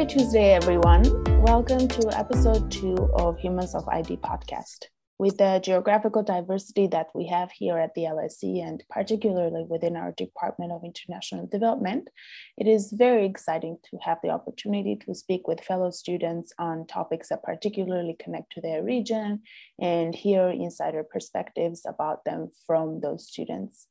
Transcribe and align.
Happy 0.00 0.14
Tuesday, 0.14 0.54
everyone. 0.54 1.02
Welcome 1.42 1.86
to 1.86 2.18
episode 2.18 2.70
two 2.70 2.96
of 3.16 3.38
Humans 3.38 3.74
of 3.74 3.86
ID 3.86 4.16
podcast. 4.16 4.86
With 5.18 5.36
the 5.36 5.60
geographical 5.62 6.22
diversity 6.22 6.86
that 6.86 7.08
we 7.14 7.26
have 7.26 7.52
here 7.52 7.76
at 7.76 7.92
the 7.94 8.04
LSE 8.04 8.66
and 8.66 8.82
particularly 8.88 9.66
within 9.68 9.96
our 9.96 10.12
Department 10.12 10.72
of 10.72 10.84
International 10.84 11.46
Development, 11.46 12.08
it 12.56 12.66
is 12.66 12.94
very 12.96 13.26
exciting 13.26 13.76
to 13.90 13.98
have 13.98 14.16
the 14.22 14.30
opportunity 14.30 14.96
to 15.04 15.14
speak 15.14 15.46
with 15.46 15.60
fellow 15.60 15.90
students 15.90 16.50
on 16.58 16.86
topics 16.86 17.28
that 17.28 17.42
particularly 17.42 18.16
connect 18.18 18.52
to 18.52 18.62
their 18.62 18.82
region 18.82 19.42
and 19.78 20.14
hear 20.14 20.48
insider 20.48 21.04
perspectives 21.04 21.82
about 21.86 22.24
them 22.24 22.50
from 22.66 23.02
those 23.02 23.28
students. 23.28 23.86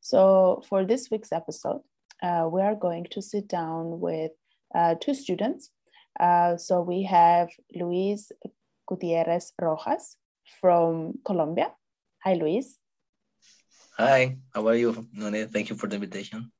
So, 0.00 0.64
for 0.68 0.84
this 0.84 1.08
week's 1.08 1.30
episode, 1.30 1.82
uh, 2.20 2.48
we 2.50 2.62
are 2.62 2.74
going 2.74 3.06
to 3.12 3.22
sit 3.22 3.46
down 3.46 4.00
with 4.00 4.32
two 5.00 5.14
students. 5.14 5.70
Uh, 6.18 6.56
so 6.56 6.82
we 6.82 7.04
have 7.04 7.48
Luis 7.74 8.30
Gutierrez 8.86 9.52
Rojas 9.60 10.16
from 10.60 11.18
Colombia. 11.24 11.72
Hi, 12.24 12.34
Luis. 12.34 12.78
Hi, 13.98 14.38
how 14.54 14.66
are 14.68 14.74
you, 14.74 14.92
Nuné? 15.16 15.50
Thank 15.50 15.70
you 15.70 15.76
for 15.76 15.86
the 15.86 15.96
invitation. 15.96 16.52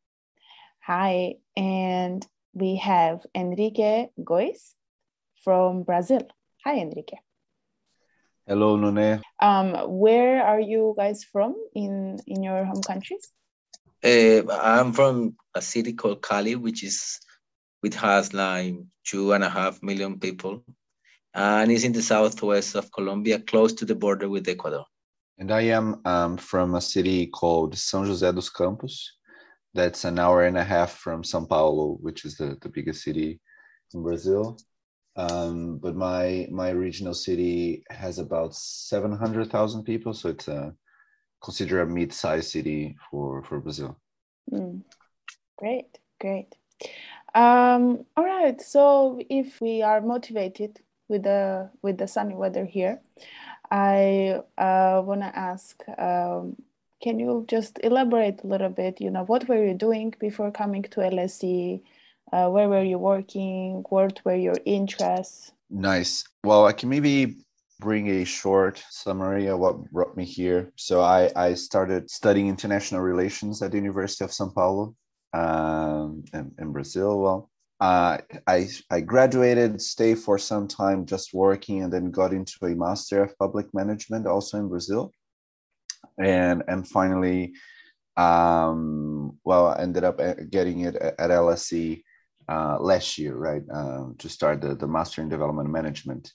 Hi, 0.80 1.36
and 1.56 2.26
we 2.52 2.76
have 2.76 3.24
Henrique 3.34 4.10
Góes 4.18 4.74
from 5.44 5.84
Brazil. 5.84 6.26
Hi, 6.64 6.80
Henrique. 6.80 7.18
Hello, 8.46 8.76
Nuné. 8.76 9.22
Um, 9.40 9.74
where 9.98 10.42
are 10.42 10.60
you 10.60 10.94
guys 10.96 11.24
from 11.24 11.54
in 11.74 12.18
in 12.26 12.42
your 12.42 12.64
home 12.64 12.82
countries? 12.82 13.30
Uh, 14.04 14.42
I'm 14.50 14.92
from 14.92 15.36
a 15.54 15.62
city 15.62 15.92
called 15.92 16.22
Cali, 16.22 16.56
which 16.56 16.82
is 16.82 17.20
which 17.82 17.94
has 17.96 18.32
like 18.32 18.74
two 19.04 19.32
and 19.32 19.44
a 19.44 19.48
half 19.48 19.82
million 19.82 20.18
people, 20.18 20.64
and 21.34 21.70
is 21.70 21.84
in 21.84 21.92
the 21.92 22.02
southwest 22.02 22.74
of 22.74 22.90
Colombia, 22.92 23.38
close 23.40 23.72
to 23.74 23.84
the 23.84 23.94
border 23.94 24.28
with 24.28 24.48
Ecuador. 24.48 24.84
And 25.38 25.50
I 25.50 25.62
am 25.62 26.00
um, 26.04 26.36
from 26.36 26.74
a 26.74 26.80
city 26.80 27.26
called 27.26 27.74
São 27.74 28.06
José 28.06 28.32
dos 28.34 28.50
Campos. 28.50 29.18
That's 29.74 30.04
an 30.04 30.18
hour 30.18 30.44
and 30.44 30.58
a 30.58 30.64
half 30.64 30.92
from 30.92 31.22
São 31.22 31.48
Paulo, 31.48 31.96
which 32.00 32.24
is 32.24 32.36
the, 32.36 32.56
the 32.60 32.68
biggest 32.68 33.02
city 33.02 33.40
in 33.94 34.02
Brazil. 34.02 34.58
Um, 35.16 35.78
but 35.78 35.94
my 35.94 36.46
my 36.50 36.70
regional 36.70 37.14
city 37.14 37.82
has 37.90 38.18
about 38.18 38.54
seven 38.54 39.12
hundred 39.12 39.50
thousand 39.50 39.84
people, 39.84 40.14
so 40.14 40.28
it's 40.30 40.48
a 40.48 40.74
considered 41.42 41.82
a 41.82 41.86
mid-sized 41.86 42.50
city 42.50 42.96
for 43.10 43.42
for 43.42 43.60
Brazil. 43.60 43.98
Mm. 44.50 44.82
Great, 45.58 45.98
great. 46.20 46.54
Um, 47.34 48.04
all 48.16 48.24
right. 48.24 48.60
So 48.60 49.20
if 49.28 49.60
we 49.60 49.82
are 49.82 50.00
motivated 50.00 50.80
with 51.08 51.22
the 51.24 51.70
with 51.82 51.98
the 51.98 52.06
sunny 52.06 52.34
weather 52.34 52.64
here, 52.64 53.00
I 53.70 54.40
uh, 54.58 55.02
want 55.04 55.22
to 55.22 55.36
ask. 55.36 55.82
Um, 55.98 56.56
can 57.02 57.18
you 57.18 57.44
just 57.48 57.80
elaborate 57.82 58.44
a 58.44 58.46
little 58.46 58.68
bit? 58.68 59.00
You 59.00 59.10
know, 59.10 59.24
what 59.24 59.48
were 59.48 59.64
you 59.64 59.74
doing 59.74 60.14
before 60.20 60.52
coming 60.52 60.82
to 60.82 61.00
LSE? 61.00 61.82
Uh, 62.32 62.48
where 62.48 62.68
were 62.68 62.84
you 62.84 62.98
working? 62.98 63.84
What 63.88 64.20
were 64.24 64.36
your 64.36 64.56
interests? 64.64 65.52
Nice. 65.68 66.24
Well, 66.44 66.64
I 66.66 66.72
can 66.72 66.88
maybe 66.88 67.38
bring 67.80 68.08
a 68.08 68.24
short 68.24 68.82
summary 68.90 69.48
of 69.48 69.58
what 69.58 69.90
brought 69.90 70.16
me 70.16 70.24
here. 70.24 70.72
So 70.76 71.00
I, 71.00 71.30
I 71.34 71.54
started 71.54 72.08
studying 72.08 72.46
international 72.46 73.00
relations 73.00 73.60
at 73.60 73.72
the 73.72 73.78
University 73.78 74.24
of 74.24 74.30
São 74.30 74.54
Paulo 74.54 74.94
um, 75.32 76.24
in, 76.32 76.52
in 76.58 76.72
Brazil. 76.72 77.20
Well, 77.20 77.50
uh, 77.80 78.18
I, 78.46 78.68
I 78.90 79.00
graduated, 79.00 79.80
stayed 79.82 80.18
for 80.18 80.38
some 80.38 80.68
time 80.68 81.04
just 81.04 81.34
working, 81.34 81.82
and 81.82 81.92
then 81.92 82.10
got 82.10 82.32
into 82.32 82.64
a 82.64 82.76
master 82.76 83.22
of 83.22 83.36
public 83.38 83.66
management 83.74 84.26
also 84.26 84.58
in 84.58 84.68
Brazil. 84.68 85.12
And, 86.18 86.62
and 86.68 86.86
finally, 86.86 87.54
um, 88.16 89.38
well, 89.44 89.68
I 89.68 89.80
ended 89.82 90.04
up 90.04 90.20
uh, 90.20 90.34
getting 90.50 90.80
it 90.80 90.96
at, 90.96 91.18
LSE 91.18 92.02
uh, 92.48 92.78
last 92.78 93.18
year, 93.18 93.34
right, 93.34 93.62
um, 93.72 94.14
to 94.18 94.28
start 94.28 94.60
the, 94.60 94.74
the 94.74 94.86
master 94.86 95.22
in 95.22 95.28
development 95.28 95.70
management 95.70 96.32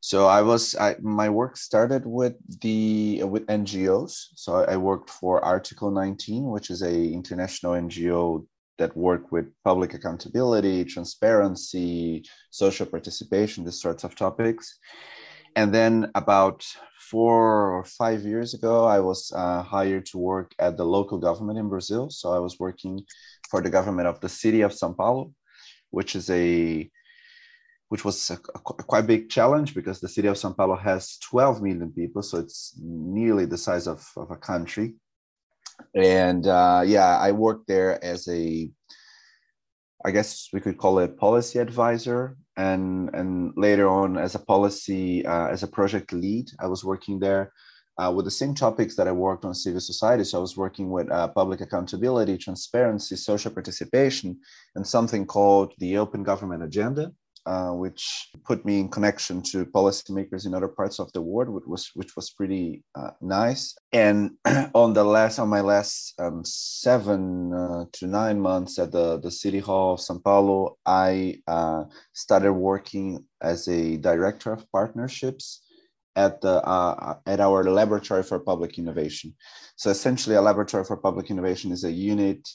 so 0.00 0.26
i 0.26 0.40
was 0.40 0.76
I, 0.76 0.96
my 1.00 1.28
work 1.28 1.56
started 1.56 2.06
with 2.06 2.34
the 2.60 3.22
with 3.24 3.46
ngos 3.46 4.26
so 4.34 4.64
i 4.64 4.76
worked 4.76 5.10
for 5.10 5.44
article 5.44 5.90
19 5.90 6.44
which 6.44 6.70
is 6.70 6.82
a 6.82 6.94
international 7.12 7.72
ngo 7.72 8.46
that 8.78 8.96
work 8.96 9.30
with 9.30 9.46
public 9.64 9.92
accountability 9.94 10.84
transparency 10.84 12.24
social 12.50 12.86
participation 12.86 13.64
these 13.64 13.80
sorts 13.80 14.04
of 14.04 14.14
topics. 14.14 14.78
And 15.56 15.74
then 15.74 16.10
about 16.14 16.64
four 17.10 17.72
or 17.76 17.84
five 17.84 18.22
years 18.22 18.54
ago 18.54 18.84
i 18.84 19.00
was 19.00 19.32
uh, 19.34 19.62
hired 19.62 20.06
to 20.06 20.18
work 20.18 20.54
at 20.58 20.76
the 20.76 20.84
local 20.84 21.18
government 21.18 21.58
in 21.58 21.68
brazil. 21.68 22.10
So 22.10 22.32
i 22.32 22.38
was 22.38 22.58
working 22.58 23.04
for 23.50 23.60
the 23.60 23.70
government 23.70 24.08
of 24.08 24.20
the 24.20 24.28
city 24.28 24.60
of 24.62 24.72
sao 24.72 24.92
paulo 24.92 25.32
which 25.90 26.14
is 26.14 26.28
a 26.30 26.88
which 27.88 28.04
was 28.04 28.30
a, 28.30 28.34
a, 28.54 28.58
quite 28.60 29.06
big 29.06 29.30
challenge 29.30 29.74
because 29.74 30.00
the 30.00 30.08
city 30.08 30.28
of 30.28 30.36
Sao 30.36 30.52
Paulo 30.52 30.76
has 30.76 31.18
12 31.18 31.62
million 31.62 31.90
people, 31.90 32.22
so 32.22 32.38
it's 32.38 32.78
nearly 32.82 33.46
the 33.46 33.56
size 33.56 33.86
of, 33.86 34.06
of 34.16 34.30
a 34.30 34.36
country. 34.36 34.94
And 35.94 36.46
uh, 36.46 36.82
yeah, 36.84 37.18
I 37.18 37.32
worked 37.32 37.66
there 37.66 38.02
as 38.04 38.28
a, 38.28 38.70
I 40.04 40.10
guess 40.10 40.48
we 40.52 40.60
could 40.60 40.76
call 40.76 40.98
it 40.98 41.16
policy 41.16 41.58
advisor, 41.58 42.36
and 42.56 43.10
and 43.14 43.52
later 43.56 43.88
on 43.88 44.18
as 44.18 44.34
a 44.34 44.40
policy 44.40 45.24
uh, 45.24 45.46
as 45.46 45.62
a 45.62 45.68
project 45.68 46.12
lead. 46.12 46.50
I 46.58 46.66
was 46.66 46.84
working 46.84 47.20
there 47.20 47.52
uh, 47.98 48.12
with 48.14 48.24
the 48.24 48.30
same 48.30 48.54
topics 48.54 48.96
that 48.96 49.08
I 49.08 49.12
worked 49.12 49.44
on 49.44 49.54
civil 49.54 49.80
society. 49.80 50.24
So 50.24 50.38
I 50.38 50.40
was 50.40 50.56
working 50.56 50.90
with 50.90 51.10
uh, 51.10 51.28
public 51.28 51.60
accountability, 51.60 52.36
transparency, 52.36 53.16
social 53.16 53.50
participation, 53.50 54.38
and 54.74 54.86
something 54.86 55.26
called 55.26 55.72
the 55.78 55.96
Open 55.96 56.22
Government 56.22 56.62
Agenda 56.62 57.12
uh, 57.48 57.72
which 57.72 58.28
put 58.44 58.62
me 58.66 58.78
in 58.78 58.90
connection 58.90 59.40
to 59.40 59.64
policymakers 59.64 60.44
in 60.44 60.52
other 60.52 60.68
parts 60.68 60.98
of 60.98 61.10
the 61.12 61.22
world, 61.22 61.48
which 61.48 61.64
was 61.66 61.90
which 61.94 62.14
was 62.14 62.28
pretty 62.30 62.84
uh, 62.94 63.12
nice. 63.22 63.74
And 63.90 64.32
on 64.74 64.92
the 64.92 65.02
last 65.02 65.38
on 65.38 65.48
my 65.48 65.62
last 65.62 66.12
um, 66.18 66.44
seven 66.44 67.54
uh, 67.54 67.84
to 67.94 68.06
nine 68.06 68.38
months 68.38 68.78
at 68.78 68.92
the 68.92 69.18
the 69.18 69.30
city 69.30 69.60
hall 69.60 69.94
of 69.94 70.00
São 70.00 70.22
Paulo, 70.22 70.76
I 70.84 71.40
uh, 71.46 71.84
started 72.12 72.52
working 72.52 73.24
as 73.40 73.66
a 73.66 73.96
director 73.96 74.52
of 74.52 74.70
partnerships 74.70 75.64
at 76.16 76.42
the 76.42 76.62
uh, 76.62 77.14
at 77.24 77.40
our 77.40 77.64
laboratory 77.64 78.24
for 78.24 78.40
public 78.40 78.78
innovation. 78.78 79.34
So 79.76 79.88
essentially, 79.88 80.36
a 80.36 80.42
laboratory 80.42 80.84
for 80.84 80.98
public 80.98 81.30
innovation 81.30 81.72
is 81.72 81.84
a 81.84 81.92
unit, 81.92 82.46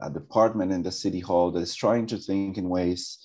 a 0.00 0.08
department 0.08 0.70
in 0.70 0.84
the 0.84 0.92
city 0.92 1.18
hall 1.18 1.50
that 1.50 1.60
is 1.60 1.74
trying 1.74 2.06
to 2.06 2.18
think 2.18 2.56
in 2.56 2.68
ways 2.68 3.18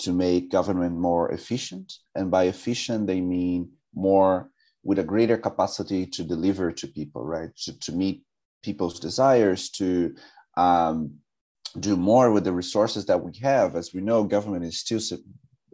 to 0.00 0.12
make 0.12 0.50
government 0.50 0.96
more 0.96 1.30
efficient. 1.32 1.92
And 2.14 2.30
by 2.30 2.44
efficient, 2.44 3.06
they 3.06 3.20
mean 3.20 3.70
more 3.94 4.50
with 4.82 4.98
a 4.98 5.04
greater 5.04 5.36
capacity 5.36 6.06
to 6.06 6.24
deliver 6.24 6.72
to 6.72 6.86
people, 6.86 7.24
right? 7.24 7.54
To, 7.64 7.78
to 7.80 7.92
meet 7.92 8.22
people's 8.62 8.98
desires, 9.00 9.70
to 9.70 10.14
um, 10.56 11.14
do 11.78 11.96
more 11.96 12.32
with 12.32 12.44
the 12.44 12.52
resources 12.52 13.06
that 13.06 13.22
we 13.22 13.32
have. 13.42 13.76
As 13.76 13.94
we 13.94 14.00
know, 14.00 14.24
government 14.24 14.64
is 14.64 14.78
still 14.78 15.00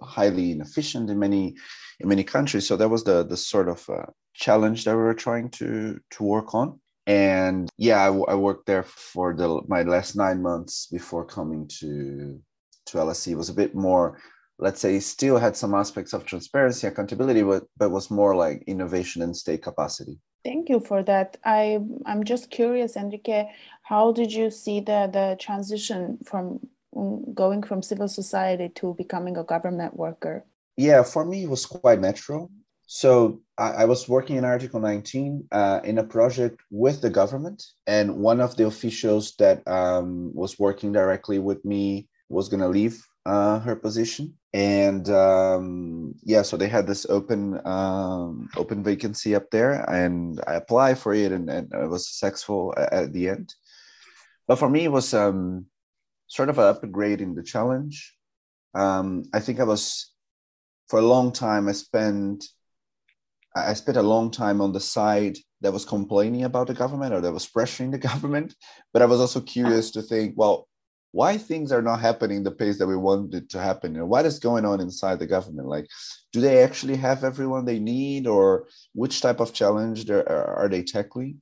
highly 0.02 0.52
inefficient 0.52 1.10
in 1.10 1.18
many 1.18 1.56
in 2.00 2.08
many 2.08 2.24
countries. 2.24 2.66
So 2.66 2.76
that 2.76 2.88
was 2.88 3.04
the 3.04 3.24
the 3.24 3.36
sort 3.36 3.68
of 3.68 3.88
uh, 3.88 4.06
challenge 4.34 4.84
that 4.84 4.96
we 4.96 5.02
were 5.02 5.14
trying 5.14 5.50
to 5.50 5.98
to 6.10 6.24
work 6.24 6.54
on. 6.54 6.80
And 7.06 7.68
yeah, 7.78 8.02
I, 8.02 8.32
I 8.32 8.34
worked 8.34 8.66
there 8.66 8.82
for 8.82 9.34
the 9.34 9.62
my 9.68 9.82
last 9.82 10.16
nine 10.16 10.42
months 10.42 10.88
before 10.90 11.24
coming 11.24 11.68
to 11.80 12.40
to 12.86 12.98
LSE 12.98 13.36
was 13.36 13.48
a 13.48 13.54
bit 13.54 13.74
more, 13.74 14.18
let's 14.58 14.80
say, 14.80 14.98
still 15.00 15.38
had 15.38 15.56
some 15.56 15.74
aspects 15.74 16.12
of 16.12 16.24
transparency, 16.24 16.86
accountability, 16.86 17.42
but, 17.42 17.64
but 17.76 17.90
was 17.90 18.10
more 18.10 18.34
like 18.34 18.64
innovation 18.66 19.22
and 19.22 19.36
state 19.36 19.62
capacity. 19.62 20.18
Thank 20.44 20.68
you 20.68 20.78
for 20.78 21.02
that. 21.02 21.36
I 21.44 21.80
I'm 22.06 22.22
just 22.22 22.50
curious, 22.50 22.96
Henrique, 22.96 23.48
how 23.82 24.12
did 24.12 24.32
you 24.32 24.50
see 24.52 24.78
the 24.78 25.10
the 25.12 25.36
transition 25.40 26.18
from 26.24 26.60
going 27.34 27.62
from 27.64 27.82
civil 27.82 28.08
society 28.08 28.68
to 28.76 28.94
becoming 28.94 29.36
a 29.36 29.42
government 29.44 29.96
worker? 29.96 30.44
Yeah, 30.76 31.02
for 31.02 31.24
me 31.24 31.44
it 31.44 31.50
was 31.50 31.66
quite 31.66 32.00
natural. 32.00 32.50
So 32.86 33.40
I, 33.58 33.82
I 33.82 33.84
was 33.86 34.08
working 34.08 34.36
in 34.36 34.44
Article 34.44 34.78
19 34.78 35.48
uh, 35.50 35.80
in 35.82 35.98
a 35.98 36.04
project 36.04 36.60
with 36.70 37.00
the 37.00 37.10
government, 37.10 37.64
and 37.86 38.16
one 38.18 38.40
of 38.40 38.56
the 38.56 38.66
officials 38.66 39.34
that 39.40 39.66
um, 39.66 40.32
was 40.32 40.58
working 40.58 40.92
directly 40.92 41.40
with 41.40 41.64
me 41.64 42.08
was 42.28 42.48
going 42.48 42.60
to 42.60 42.68
leave 42.68 43.04
uh, 43.24 43.58
her 43.60 43.74
position 43.74 44.34
and 44.52 45.10
um, 45.10 46.14
yeah 46.22 46.42
so 46.42 46.56
they 46.56 46.68
had 46.68 46.86
this 46.86 47.06
open 47.08 47.60
um, 47.66 48.48
open 48.56 48.82
vacancy 48.82 49.34
up 49.34 49.50
there 49.50 49.84
and 49.90 50.40
i 50.46 50.54
applied 50.54 50.98
for 50.98 51.12
it 51.12 51.32
and, 51.32 51.50
and 51.50 51.72
i 51.74 51.84
was 51.84 52.08
successful 52.08 52.72
at, 52.76 53.12
the 53.12 53.28
end 53.28 53.52
but 54.46 54.58
for 54.58 54.70
me 54.70 54.84
it 54.84 54.92
was 54.92 55.12
um, 55.12 55.66
sort 56.28 56.48
of 56.48 56.58
an 56.58 56.66
upgrade 56.66 57.20
in 57.20 57.34
the 57.34 57.42
challenge 57.42 58.16
um, 58.76 59.24
I 59.32 59.40
think 59.40 59.58
I 59.58 59.64
was 59.64 60.12
for 60.88 60.98
a 60.98 61.02
long 61.14 61.32
time. 61.32 61.68
I 61.68 61.72
spent 61.72 62.44
I 63.56 63.72
spent 63.72 63.96
a 63.96 64.02
long 64.02 64.30
time 64.30 64.60
on 64.60 64.72
the 64.72 64.80
side 64.80 65.38
that 65.62 65.72
was 65.72 65.86
complaining 65.86 66.44
about 66.44 66.66
the 66.66 66.74
government 66.74 67.14
or 67.14 67.22
that 67.22 67.32
was 67.32 67.48
pressuring 67.48 67.90
the 67.90 67.98
government. 68.10 68.54
But 68.92 69.00
I 69.00 69.06
was 69.06 69.18
also 69.18 69.40
curious 69.40 69.90
to 69.92 70.02
think, 70.02 70.34
well, 70.36 70.68
why 71.16 71.38
things 71.38 71.72
are 71.72 71.86
not 71.90 72.00
happening 72.08 72.42
the 72.42 72.50
pace 72.50 72.78
that 72.78 72.86
we 72.86 72.96
wanted 72.96 73.48
to 73.50 73.58
happen? 73.58 73.94
You 73.94 74.00
know, 74.00 74.06
what 74.06 74.26
is 74.26 74.38
going 74.38 74.66
on 74.66 74.80
inside 74.80 75.18
the 75.18 75.26
government? 75.26 75.66
Like 75.66 75.86
do 76.32 76.42
they 76.42 76.62
actually 76.62 76.96
have 76.96 77.24
everyone 77.24 77.64
they 77.64 77.78
need 77.78 78.26
or 78.26 78.66
which 78.92 79.22
type 79.22 79.40
of 79.40 79.54
challenge 79.54 80.10
are 80.10 80.68
they 80.70 80.82
tackling? 80.82 81.40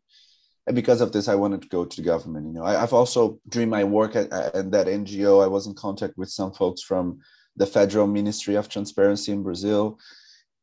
And 0.67 0.76
because 0.76 1.00
of 1.03 1.12
this 1.12 1.29
i 1.29 1.35
wanted 1.35 1.61
to 1.62 1.69
go 1.76 1.85
to 1.85 1.97
the 1.97 2.09
government 2.12 2.47
you 2.47 2.55
know. 2.55 2.65
I, 2.65 2.81
have 2.81 2.94
also 2.94 3.38
during 3.50 3.69
my 3.69 3.85
work 3.85 4.17
at, 4.17 4.32
at 4.32 4.71
that 4.71 4.87
ngo 4.87 5.44
i 5.44 5.47
was 5.47 5.67
in 5.67 5.75
contact 5.75 6.15
with 6.17 6.31
some 6.31 6.53
folks 6.55 6.81
from 6.81 7.19
the 7.61 7.67
federal 7.67 8.06
ministry 8.06 8.55
of 8.55 8.70
transparency 8.70 9.31
in 9.32 9.43
brazil 9.43 9.99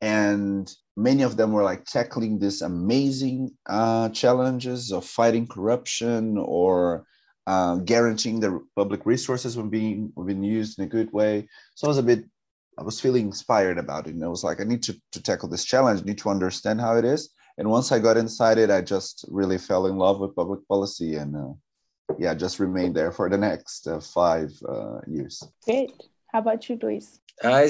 and 0.01 0.73
many 0.97 1.21
of 1.21 1.37
them 1.37 1.51
were 1.51 1.67
like 1.71 1.85
tackling 1.85 2.39
these 2.39 2.63
amazing 2.63 3.51
uh, 3.67 4.09
challenges 4.09 4.91
of 4.91 5.05
fighting 5.05 5.45
corruption 5.45 6.35
or 6.39 7.05
uh, 7.47 7.75
guaranteeing 7.77 8.39
the 8.39 8.61
public 8.75 9.05
resources 9.05 9.57
were 9.57 9.63
being 9.63 10.11
were 10.15 10.25
being 10.25 10.43
used 10.43 10.77
in 10.77 10.85
a 10.85 10.87
good 10.87 11.11
way. 11.11 11.47
So 11.75 11.87
I 11.87 11.89
was 11.89 11.97
a 11.97 12.03
bit, 12.03 12.25
I 12.77 12.83
was 12.83 12.99
feeling 12.99 13.27
inspired 13.27 13.77
about 13.77 14.07
it, 14.07 14.13
and 14.13 14.23
I 14.23 14.27
was 14.27 14.43
like, 14.43 14.61
I 14.61 14.63
need 14.63 14.83
to 14.83 14.95
to 15.13 15.21
tackle 15.21 15.49
this 15.49 15.65
challenge, 15.65 16.01
I 16.01 16.05
need 16.05 16.19
to 16.19 16.29
understand 16.29 16.81
how 16.81 16.95
it 16.97 17.05
is. 17.05 17.29
And 17.57 17.69
once 17.69 17.91
I 17.91 17.99
got 17.99 18.17
inside 18.17 18.57
it, 18.57 18.69
I 18.69 18.81
just 18.81 19.25
really 19.29 19.57
fell 19.57 19.87
in 19.87 19.97
love 19.97 20.19
with 20.19 20.35
public 20.35 20.67
policy, 20.67 21.15
and 21.15 21.35
uh, 21.35 21.53
yeah, 22.17 22.33
just 22.33 22.59
remained 22.59 22.95
there 22.95 23.11
for 23.11 23.29
the 23.29 23.37
next 23.37 23.87
uh, 23.87 23.99
five 23.99 24.51
uh, 24.67 24.99
years. 25.07 25.43
Great. 25.65 25.91
How 26.31 26.39
about 26.39 26.69
you, 26.69 26.79
Luis? 26.81 27.19
I 27.43 27.69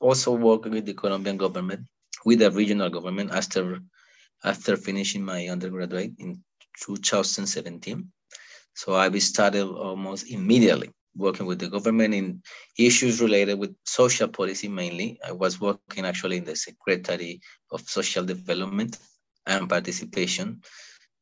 also 0.00 0.34
work 0.36 0.64
with 0.64 0.84
the 0.84 0.94
Colombian 0.94 1.36
government, 1.36 1.86
with 2.24 2.40
the 2.40 2.50
regional 2.50 2.90
government 2.90 3.30
after 3.32 3.80
after 4.44 4.76
finishing 4.76 5.24
my 5.24 5.46
undergraduate 5.48 6.12
in 6.18 6.42
2017 6.80 8.10
so 8.74 8.94
I 8.94 9.10
started 9.18 9.66
almost 9.66 10.30
immediately 10.30 10.90
working 11.14 11.46
with 11.46 11.58
the 11.58 11.68
government 11.68 12.14
in 12.14 12.42
issues 12.78 13.20
related 13.20 13.58
with 13.58 13.74
social 13.84 14.28
policy 14.28 14.68
mainly. 14.68 15.18
I 15.26 15.32
was 15.32 15.60
working 15.60 16.06
actually 16.06 16.38
in 16.38 16.44
the 16.44 16.56
Secretary 16.56 17.40
of 17.70 17.82
Social 17.82 18.24
Development 18.24 18.96
and 19.46 19.68
Participation. 19.68 20.62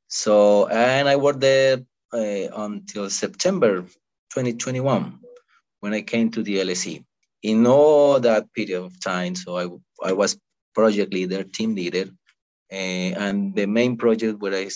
So, 0.08 0.67
and 0.69 1.08
I 1.08 1.17
worked 1.17 1.41
there 1.41 1.79
uh, 2.12 2.49
until 2.56 3.11
September 3.11 3.82
2021 4.31 5.19
when 5.81 5.94
I 5.94 6.02
came 6.02 6.31
to 6.32 6.43
the 6.43 6.58
LSE. 6.58 7.05
In 7.43 7.67
all 7.67 8.20
that 8.20 8.52
period 8.52 8.82
of 8.82 9.00
time, 9.00 9.35
so 9.35 9.56
I, 9.56 10.08
I 10.08 10.12
was 10.12 10.38
project 10.75 11.12
leader, 11.12 11.43
team 11.43 11.75
leader, 11.75 12.11
uh, 12.72 12.76
and 13.26 13.55
the 13.55 13.67
main 13.67 13.96
project 13.96 14.40
where 14.40 14.55
I 14.55 14.70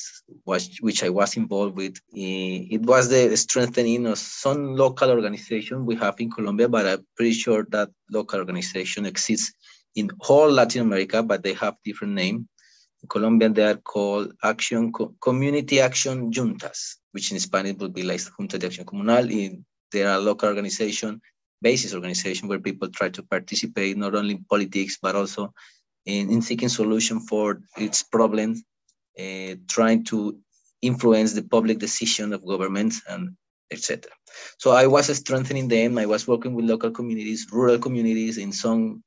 was, 0.45 0.79
which 0.81 1.05
I 1.05 1.11
was 1.11 1.37
involved 1.37 1.77
with, 1.77 1.97
uh, 1.97 2.75
it 2.75 2.83
was 2.83 3.09
the 3.09 3.37
strengthening 3.37 4.07
of 4.07 4.19
some 4.19 4.75
local 4.75 5.11
organization 5.11 5.87
we 5.87 5.95
have 5.97 6.17
in 6.19 6.31
Colombia, 6.31 6.69
but 6.69 6.87
I'm 6.87 7.07
pretty 7.17 7.35
sure 7.35 7.65
that 7.71 7.91
local 8.11 8.41
organization 8.41 9.07
exists 9.07 9.53
in 9.95 10.11
whole 10.21 10.51
Latin 10.51 10.83
America, 10.83 11.23
but 11.23 11.45
they 11.45 11.55
have 11.55 11.77
different 11.85 12.15
name. 12.15 12.49
In 13.03 13.09
Colombia, 13.09 13.49
they 13.49 13.65
are 13.65 13.77
called 13.77 14.33
Action 14.43 14.93
Community 15.21 15.81
Action 15.81 16.33
Juntas, 16.33 16.97
which 17.13 17.31
in 17.31 17.39
Spanish 17.39 17.77
would 17.77 17.95
be 17.95 18.03
like 18.03 18.23
Junta 18.37 18.59
de 18.59 18.69
Acción 18.69 18.87
Comunal. 18.87 19.31
In, 19.31 19.65
there 19.93 20.09
are 20.09 20.19
local 20.19 20.49
organization, 20.49 21.21
basis 21.63 21.95
organization 21.95 22.49
where 22.49 22.59
people 22.59 22.89
try 22.89 23.09
to 23.09 23.23
participate 23.23 23.97
not 23.97 24.15
only 24.15 24.35
in 24.35 24.45
politics 24.51 24.99
but 25.01 25.15
also 25.15 25.53
in, 26.07 26.31
in 26.31 26.43
seeking 26.43 26.69
solution 26.69 27.21
for 27.21 27.61
its 27.77 28.03
problems, 28.03 28.63
uh, 29.19 29.55
trying 29.69 30.05
to 30.05 30.39
influence 30.83 31.33
the 31.33 31.43
public 31.43 31.79
decision 31.79 32.33
of 32.33 32.45
governments 32.45 33.01
and 33.09 33.37
etc. 33.71 34.11
So 34.59 34.73
I 34.73 34.87
was 34.87 35.15
strengthening 35.17 35.69
them. 35.69 35.99
I 35.99 36.07
was 36.07 36.29
working 36.29 36.55
with 36.55 36.67
local 36.67 36.91
communities, 36.91 37.47
rural 37.51 37.79
communities 37.79 38.39
in 38.39 38.53
some 38.53 39.03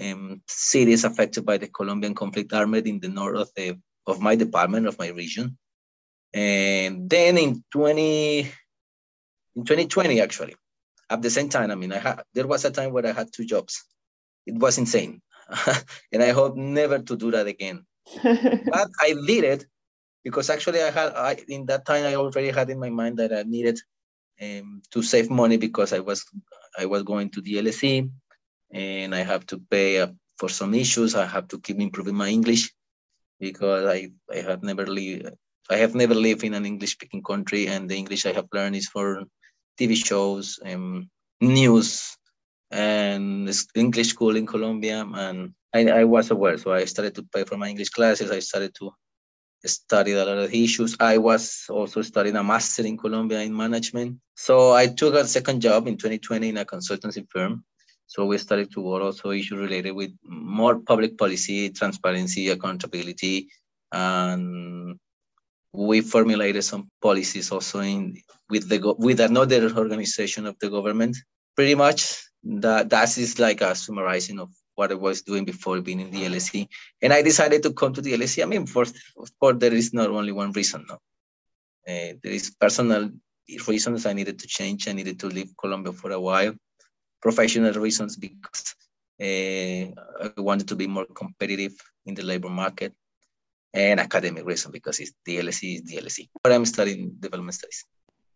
um, 0.00 0.42
cities 0.48 1.04
affected 1.04 1.44
by 1.44 1.58
the 1.58 1.68
Colombian 1.68 2.14
conflict 2.14 2.52
armed 2.52 2.86
in 2.86 3.00
the 3.00 3.08
north 3.08 3.36
of, 3.36 3.50
the, 3.56 3.78
of 4.06 4.20
my 4.20 4.34
department, 4.34 4.86
of 4.86 4.98
my 4.98 5.08
region. 5.08 5.56
And 6.32 7.10
then 7.10 7.38
in 7.38 7.64
20, 7.72 8.40
in 8.40 9.64
2020, 9.64 10.20
actually, 10.20 10.54
at 11.08 11.22
the 11.22 11.30
same 11.30 11.48
time, 11.48 11.70
I 11.70 11.74
mean, 11.74 11.92
I 11.92 11.98
had, 11.98 12.22
there 12.34 12.46
was 12.46 12.64
a 12.64 12.70
time 12.70 12.92
where 12.92 13.06
I 13.06 13.12
had 13.12 13.32
two 13.32 13.44
jobs. 13.44 13.84
It 14.46 14.54
was 14.54 14.78
insane. 14.78 15.20
and 16.12 16.22
I 16.22 16.30
hope 16.30 16.56
never 16.56 16.98
to 16.98 17.16
do 17.16 17.30
that 17.30 17.46
again. 17.46 17.84
but 18.22 18.88
I 19.00 19.14
did 19.26 19.44
it 19.44 19.66
because 20.24 20.50
actually 20.50 20.82
I 20.82 20.90
had 20.90 21.12
I, 21.14 21.36
in 21.48 21.66
that 21.66 21.86
time 21.86 22.04
I 22.04 22.14
already 22.14 22.50
had 22.50 22.70
in 22.70 22.78
my 22.78 22.90
mind 22.90 23.18
that 23.18 23.32
I 23.32 23.42
needed 23.42 23.78
um, 24.40 24.82
to 24.90 25.02
save 25.02 25.30
money 25.30 25.56
because 25.56 25.92
I 25.92 26.00
was 26.00 26.24
I 26.78 26.86
was 26.86 27.02
going 27.02 27.30
to 27.30 27.40
the 27.40 27.54
LSE 27.54 28.10
and 28.72 29.14
I 29.14 29.22
have 29.22 29.46
to 29.46 29.58
pay 29.70 30.00
uh, 30.00 30.08
for 30.38 30.48
some 30.48 30.74
issues. 30.74 31.14
I 31.14 31.26
have 31.26 31.48
to 31.48 31.60
keep 31.60 31.80
improving 31.80 32.14
my 32.14 32.28
English 32.28 32.72
because 33.38 33.86
I 33.86 34.10
I 34.32 34.38
have 34.42 34.62
never 34.62 34.86
lived 34.86 35.30
I 35.70 35.76
have 35.76 35.94
never 35.94 36.14
lived 36.14 36.42
in 36.42 36.54
an 36.54 36.66
English 36.66 36.92
speaking 36.92 37.22
country 37.22 37.68
and 37.68 37.88
the 37.88 37.96
English 37.96 38.26
I 38.26 38.32
have 38.32 38.48
learned 38.52 38.76
is 38.76 38.88
for 38.88 39.24
TV 39.78 39.94
shows 39.94 40.58
and 40.64 41.06
news 41.40 42.16
and 42.70 43.50
English 43.74 44.08
school 44.08 44.36
in 44.36 44.46
Colombia. 44.46 45.06
And 45.12 45.52
I, 45.74 46.00
I 46.00 46.04
was 46.04 46.30
aware. 46.30 46.58
So 46.58 46.72
I 46.72 46.84
started 46.84 47.14
to 47.16 47.22
pay 47.34 47.44
for 47.44 47.56
my 47.56 47.68
English 47.68 47.90
classes. 47.90 48.30
I 48.30 48.40
started 48.40 48.74
to 48.76 48.92
study 49.64 50.12
a 50.12 50.24
lot 50.24 50.38
of 50.38 50.54
issues. 50.54 50.96
I 51.00 51.18
was 51.18 51.66
also 51.68 52.02
studying 52.02 52.36
a 52.36 52.42
master 52.42 52.84
in 52.86 52.96
Colombia 52.96 53.40
in 53.40 53.54
management. 53.54 54.18
So 54.34 54.72
I 54.72 54.86
took 54.86 55.14
a 55.14 55.26
second 55.26 55.60
job 55.60 55.86
in 55.86 55.96
2020 55.96 56.48
in 56.48 56.56
a 56.58 56.64
consultancy 56.64 57.26
firm. 57.28 57.64
So 58.06 58.26
we 58.26 58.38
started 58.38 58.72
to 58.72 58.80
work 58.80 59.02
also 59.02 59.30
issues 59.30 59.58
related 59.58 59.92
with 59.92 60.10
more 60.24 60.80
public 60.80 61.16
policy, 61.16 61.70
transparency, 61.70 62.48
accountability, 62.48 63.48
and 63.92 64.98
we 65.72 66.00
formulated 66.00 66.64
some 66.64 66.88
policies 67.00 67.52
also 67.52 67.78
in 67.80 68.16
with 68.48 68.68
the 68.68 68.94
with 68.98 69.20
another 69.20 69.72
organization 69.76 70.46
of 70.46 70.56
the 70.60 70.68
government. 70.68 71.16
Pretty 71.54 71.76
much 71.76 72.29
that 72.42 72.90
that 72.90 73.18
is 73.18 73.38
like 73.38 73.60
a 73.60 73.74
summarizing 73.74 74.38
of 74.40 74.50
what 74.74 74.90
I 74.90 74.94
was 74.94 75.22
doing 75.22 75.44
before 75.44 75.80
being 75.80 76.00
in 76.00 76.10
the 76.10 76.24
LSE. 76.24 76.66
And 77.02 77.12
I 77.12 77.22
decided 77.22 77.62
to 77.64 77.72
come 77.72 77.92
to 77.94 78.00
the 78.00 78.14
LSE. 78.14 78.42
I 78.42 78.46
mean, 78.46 78.66
for, 78.66 78.82
of 78.82 79.38
course, 79.38 79.56
there 79.58 79.74
is 79.74 79.92
not 79.92 80.08
only 80.08 80.32
one 80.32 80.52
reason. 80.52 80.86
No, 80.88 80.94
uh, 80.94 82.12
there 82.22 82.32
is 82.32 82.50
personal 82.50 83.10
reasons 83.68 84.06
I 84.06 84.12
needed 84.12 84.38
to 84.38 84.46
change. 84.46 84.88
I 84.88 84.92
needed 84.92 85.20
to 85.20 85.26
leave 85.26 85.50
Colombia 85.58 85.92
for 85.92 86.12
a 86.12 86.20
while. 86.20 86.54
Professional 87.20 87.74
reasons 87.74 88.16
because 88.16 88.74
uh, 89.20 89.84
I 90.24 90.40
wanted 90.40 90.68
to 90.68 90.76
be 90.76 90.86
more 90.86 91.06
competitive 91.06 91.74
in 92.06 92.14
the 92.14 92.22
labor 92.22 92.48
market, 92.48 92.94
and 93.74 94.00
academic 94.00 94.46
reason 94.46 94.72
because 94.72 94.98
it's 95.00 95.12
the 95.24 95.38
LSE 95.38 95.76
is 95.76 95.82
the 95.82 95.96
LSE. 95.98 96.28
But 96.42 96.52
I'm 96.52 96.64
studying 96.64 97.16
development 97.20 97.54
studies. 97.54 97.84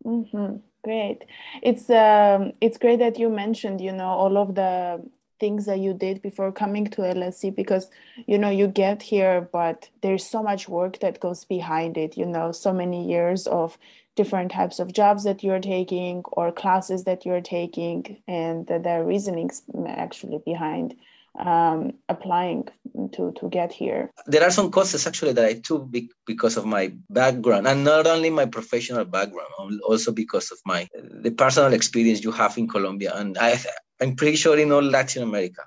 Mm-hmm. 0.05 0.57
Great. 0.83 1.23
It's 1.63 1.89
um, 1.89 2.53
it's 2.61 2.77
great 2.77 2.99
that 2.99 3.17
you 3.17 3.29
mentioned, 3.29 3.81
you 3.81 3.91
know, 3.91 4.05
all 4.09 4.37
of 4.37 4.53
the 4.53 5.03
things 5.39 5.65
that 5.65 5.79
you 5.79 5.93
did 5.93 6.21
before 6.21 6.51
coming 6.51 6.85
to 6.91 7.01
LSE 7.01 7.53
because 7.55 7.89
you 8.27 8.37
know 8.37 8.49
you 8.49 8.67
get 8.67 9.01
here, 9.01 9.41
but 9.51 9.89
there's 10.01 10.25
so 10.25 10.43
much 10.43 10.69
work 10.69 10.99
that 10.99 11.19
goes 11.19 11.43
behind 11.43 11.97
it. 11.97 12.15
You 12.17 12.25
know, 12.27 12.51
so 12.51 12.71
many 12.71 13.07
years 13.09 13.47
of 13.47 13.79
different 14.15 14.51
types 14.51 14.79
of 14.79 14.93
jobs 14.93 15.23
that 15.23 15.43
you're 15.43 15.59
taking 15.59 16.21
or 16.33 16.51
classes 16.51 17.03
that 17.05 17.25
you're 17.25 17.41
taking, 17.41 18.21
and 18.27 18.67
the, 18.67 18.77
the 18.77 19.03
reasonings 19.03 19.63
actually 19.87 20.37
behind 20.45 20.95
um, 21.39 21.93
applying 22.09 22.67
to 23.13 23.33
to 23.39 23.49
get 23.49 23.71
here? 23.71 24.11
There 24.27 24.43
are 24.43 24.51
some 24.51 24.71
courses 24.71 25.07
actually 25.07 25.33
that 25.33 25.45
I 25.45 25.53
took 25.59 25.89
because 26.25 26.57
of 26.57 26.65
my 26.65 26.93
background, 27.09 27.67
and 27.67 27.83
not 27.83 28.07
only 28.07 28.29
my 28.29 28.45
professional 28.45 29.05
background, 29.05 29.81
also 29.87 30.11
because 30.11 30.51
of 30.51 30.59
my 30.65 30.87
the 30.93 31.31
personal 31.31 31.73
experience 31.73 32.23
you 32.23 32.31
have 32.31 32.57
in 32.57 32.67
Colombia, 32.67 33.13
and 33.15 33.37
I 33.37 33.59
I'm 34.01 34.15
pretty 34.15 34.37
sure 34.37 34.57
in 34.57 34.71
all 34.71 34.83
Latin 34.83 35.23
America. 35.23 35.63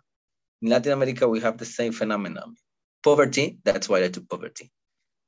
In 0.63 0.71
Latin 0.71 0.93
America, 0.93 1.29
we 1.29 1.41
have 1.41 1.59
the 1.59 1.65
same 1.65 1.93
phenomenon: 1.93 2.57
poverty. 3.03 3.59
That's 3.65 3.89
why 3.89 4.05
I 4.05 4.09
took 4.09 4.29
poverty. 4.29 4.71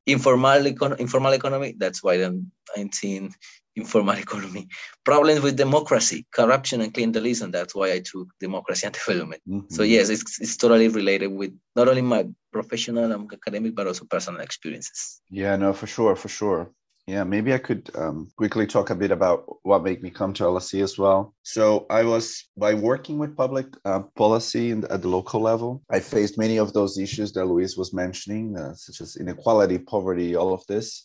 Informal, 0.07 0.65
econ- 0.65 0.99
informal 0.99 1.33
economy. 1.33 1.75
That's 1.77 2.03
why 2.03 2.15
I'm, 2.15 2.51
I'm 2.77 2.91
seeing 2.91 3.35
informal 3.77 4.17
economy, 4.17 4.69
problems 5.05 5.41
with 5.41 5.57
democracy, 5.57 6.27
corruption, 6.33 6.81
and 6.81 6.93
clientelism. 6.93 7.53
That's 7.53 7.75
why 7.75 7.93
I 7.93 8.01
took 8.01 8.29
democracy 8.41 8.87
and 8.87 8.95
development. 8.95 9.43
Mm-hmm. 9.49 9.75
So 9.75 9.83
yes, 9.83 10.09
it's, 10.09 10.41
it's 10.41 10.57
totally 10.57 10.89
related 10.89 11.29
with 11.29 11.53
not 11.77 11.89
only 11.89 12.03
my 12.03 12.27
professional 12.53 13.11
and 13.13 13.33
academic, 13.33 13.75
but 13.75 13.87
also 13.87 14.05
personal 14.05 14.41
experiences. 14.41 15.21
Yeah, 15.31 15.57
no, 15.57 15.73
for 15.73 15.87
sure, 15.87 16.17
for 16.17 16.29
sure. 16.29 16.71
Yeah, 17.07 17.25
maybe 17.25 17.53
I 17.53 17.59
could 17.59 17.91
um, 17.97 18.31
quickly 18.37 18.67
talk 18.67 18.91
a 18.91 18.95
bit 18.95 19.11
about 19.11 19.45
what 19.63 19.83
made 19.83 20.03
me 20.03 20.11
come 20.11 20.33
to 20.35 20.45
LSE 20.45 20.81
as 20.83 20.97
well. 20.97 21.35
So 21.43 21.87
I 21.91 22.05
was 22.05 22.45
by 22.57 22.75
working 22.75 23.19
with 23.19 23.37
public 23.37 23.67
uh, 23.85 24.01
policy 24.15 24.71
in, 24.71 24.85
at 24.85 25.03
the 25.03 25.09
local 25.09 25.41
level. 25.41 25.83
I 25.91 25.99
faced 25.99 26.39
many 26.39 26.59
of 26.59 26.73
those 26.73 26.99
issues 26.99 27.33
that 27.33 27.47
Luis 27.47 27.77
was 27.77 27.93
mentioning, 27.93 28.57
uh, 28.57 28.75
such 28.75 29.01
as 29.01 29.17
inequality, 29.17 29.79
poverty, 29.79 30.37
all 30.37 30.53
of 30.53 30.65
this. 30.69 31.03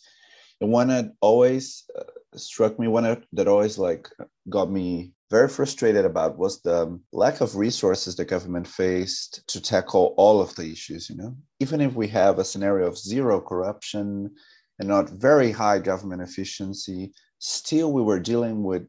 And 0.60 0.72
one 0.72 0.88
that 0.88 1.12
always 1.20 1.84
uh, 1.98 2.02
struck 2.34 2.78
me, 2.78 2.88
one 2.88 3.24
that 3.32 3.48
always 3.48 3.78
like 3.78 4.08
got 4.48 4.70
me 4.70 5.12
very 5.30 5.48
frustrated 5.48 6.04
about 6.04 6.38
was 6.38 6.62
the 6.62 6.98
lack 7.12 7.40
of 7.40 7.56
resources 7.56 8.14
the 8.14 8.24
government 8.24 8.66
faced 8.66 9.46
to 9.48 9.60
tackle 9.60 10.14
all 10.16 10.40
of 10.40 10.54
the 10.54 10.70
issues 10.70 11.10
you 11.10 11.16
know? 11.16 11.36
Even 11.60 11.80
if 11.80 11.94
we 11.94 12.08
have 12.08 12.38
a 12.38 12.44
scenario 12.44 12.86
of 12.86 12.98
zero 12.98 13.40
corruption 13.40 14.30
and 14.78 14.88
not 14.88 15.10
very 15.10 15.50
high 15.50 15.78
government 15.78 16.22
efficiency 16.22 17.12
still 17.38 17.92
we 17.92 18.02
were 18.02 18.20
dealing 18.20 18.62
with 18.62 18.86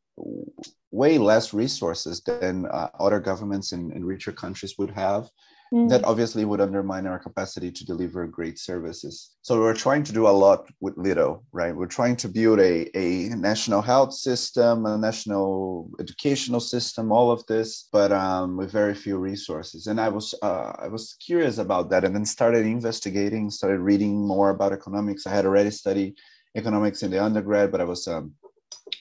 way 0.91 1.17
less 1.17 1.53
resources 1.53 2.21
than 2.21 2.65
uh, 2.67 2.89
other 2.99 3.19
governments 3.19 3.71
in, 3.71 3.91
in 3.91 4.05
richer 4.05 4.31
countries 4.31 4.77
would 4.77 4.91
have 4.91 5.29
Mm. 5.73 5.89
That 5.89 6.05
obviously 6.05 6.45
would 6.45 6.61
undermine 6.61 7.07
our 7.07 7.19
capacity 7.19 7.71
to 7.71 7.85
deliver 7.85 8.25
great 8.25 8.57
services. 8.57 9.31
So 9.41 9.59
we're 9.59 9.73
trying 9.73 10.03
to 10.03 10.13
do 10.13 10.27
a 10.27 10.29
lot 10.29 10.69
with 10.79 10.95
little, 10.97 11.43
right? 11.51 11.75
We're 11.75 11.87
trying 11.87 12.15
to 12.17 12.29
build 12.29 12.59
a, 12.59 12.89
a 12.97 13.35
national 13.35 13.81
health 13.81 14.13
system, 14.13 14.85
a 14.85 14.97
national 14.97 15.89
educational 15.99 16.61
system, 16.61 17.11
all 17.11 17.31
of 17.31 17.45
this, 17.47 17.89
but 17.91 18.13
um, 18.13 18.55
with 18.55 18.71
very 18.71 18.95
few 18.95 19.17
resources. 19.17 19.87
And 19.87 19.99
I 19.99 20.07
was 20.07 20.33
uh, 20.41 20.71
I 20.79 20.87
was 20.87 21.15
curious 21.19 21.57
about 21.57 21.89
that, 21.89 22.05
and 22.05 22.15
then 22.15 22.25
started 22.25 22.65
investigating, 22.65 23.49
started 23.49 23.79
reading 23.79 24.25
more 24.25 24.51
about 24.51 24.71
economics. 24.71 25.27
I 25.27 25.31
had 25.31 25.45
already 25.45 25.71
studied 25.71 26.15
economics 26.55 27.03
in 27.03 27.11
the 27.11 27.21
undergrad, 27.21 27.71
but 27.71 27.81
I 27.81 27.83
was 27.83 28.07
um, 28.07 28.33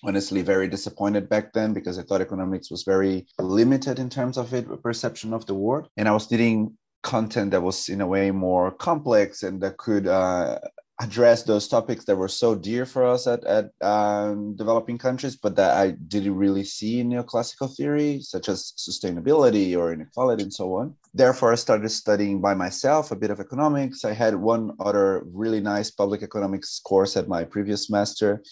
honestly 0.05 0.43
very 0.43 0.69
disappointed 0.69 1.29
back 1.29 1.53
then 1.53 1.73
because 1.73 1.99
I 1.99 2.03
thought 2.03 2.21
economics 2.21 2.71
was 2.71 2.83
very 2.83 3.27
limited 3.39 3.99
in 3.99 4.09
terms 4.09 4.37
of 4.37 4.53
it 4.55 4.67
perception 4.83 5.33
of 5.33 5.47
the 5.47 5.55
world, 5.55 5.89
and 5.97 6.09
I 6.09 6.13
was 6.13 6.31
needing 6.31 6.77
content 7.03 7.53
that 7.53 7.63
was 7.63 7.89
in 7.89 8.01
a 8.01 8.07
way 8.07 8.31
more 8.31 8.71
complex 8.73 9.43
and 9.43 9.61
that 9.63 9.77
could 9.77 10.07
uh, 10.09 10.59
address 10.99 11.43
those 11.43 11.69
topics 11.69 12.05
that 12.07 12.17
were 12.17 12.29
so 12.29 12.55
dear 12.55 12.87
for 12.87 13.05
us 13.05 13.27
at, 13.27 13.45
at 13.45 13.71
um, 13.83 14.57
developing 14.57 14.97
countries, 14.97 15.37
but 15.37 15.55
that 15.57 15.77
I 15.77 15.91
didn't 15.91 16.35
really 16.35 16.65
see 16.65 17.01
in 17.01 17.11
neoclassical 17.11 17.75
theory, 17.77 18.21
such 18.23 18.49
as 18.49 18.73
sustainability 18.79 19.77
or 19.77 19.93
inequality 19.93 20.45
and 20.45 20.53
so 20.53 20.75
on. 20.75 20.95
Therefore, 21.13 21.53
I 21.53 21.57
started 21.57 21.91
studying 21.91 22.41
by 22.41 22.55
myself 22.55 23.11
a 23.11 23.17
bit 23.17 23.31
of 23.31 23.41
economics. 23.41 24.05
I 24.05 24.13
had 24.15 24.35
one 24.35 24.73
other 24.81 25.23
really 25.27 25.61
nice 25.61 25.91
public 25.91 26.23
economics 26.23 26.81
course 26.81 27.17
at 27.17 27.29
my 27.29 27.45
previous 27.45 27.91
master 27.91 28.43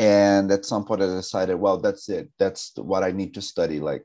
and 0.00 0.50
at 0.50 0.64
some 0.64 0.84
point 0.86 1.02
i 1.02 1.06
decided 1.06 1.56
well 1.56 1.78
that's 1.78 2.08
it. 2.08 2.30
That's 2.38 2.72
what 2.76 3.04
i 3.04 3.12
need 3.12 3.34
to 3.34 3.42
study. 3.42 3.78
Like 3.80 4.04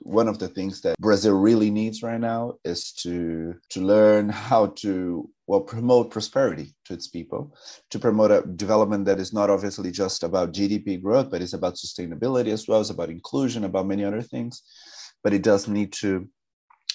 one 0.00 0.28
of 0.28 0.38
the 0.38 0.48
things 0.48 0.82
that 0.82 0.98
brazil 0.98 1.34
really 1.34 1.70
needs 1.70 2.02
right 2.02 2.20
now 2.20 2.54
is 2.62 2.92
to 2.92 3.54
to 3.70 3.80
learn 3.80 4.28
how 4.28 4.66
to 4.66 5.28
well 5.46 5.62
promote 5.62 6.10
prosperity 6.10 6.74
to 6.84 6.92
its 6.92 7.08
people 7.08 7.56
to 7.88 7.98
promote 7.98 8.30
a 8.30 8.42
development 8.54 9.06
that 9.06 9.18
is 9.18 9.32
not 9.32 9.48
obviously 9.48 9.90
just 9.90 10.24
about 10.24 10.52
gdp 10.52 11.00
growth 11.02 11.30
but 11.30 11.40
it's 11.40 11.54
about 11.54 11.76
sustainability 11.76 12.52
as 12.52 12.68
well 12.68 12.80
as 12.80 12.90
about 12.90 13.08
inclusion 13.08 13.64
about 13.64 13.86
many 13.86 14.04
other 14.04 14.22
things. 14.22 14.62
But 15.24 15.32
it 15.32 15.42
does 15.42 15.66
need 15.68 15.92
to 15.94 16.28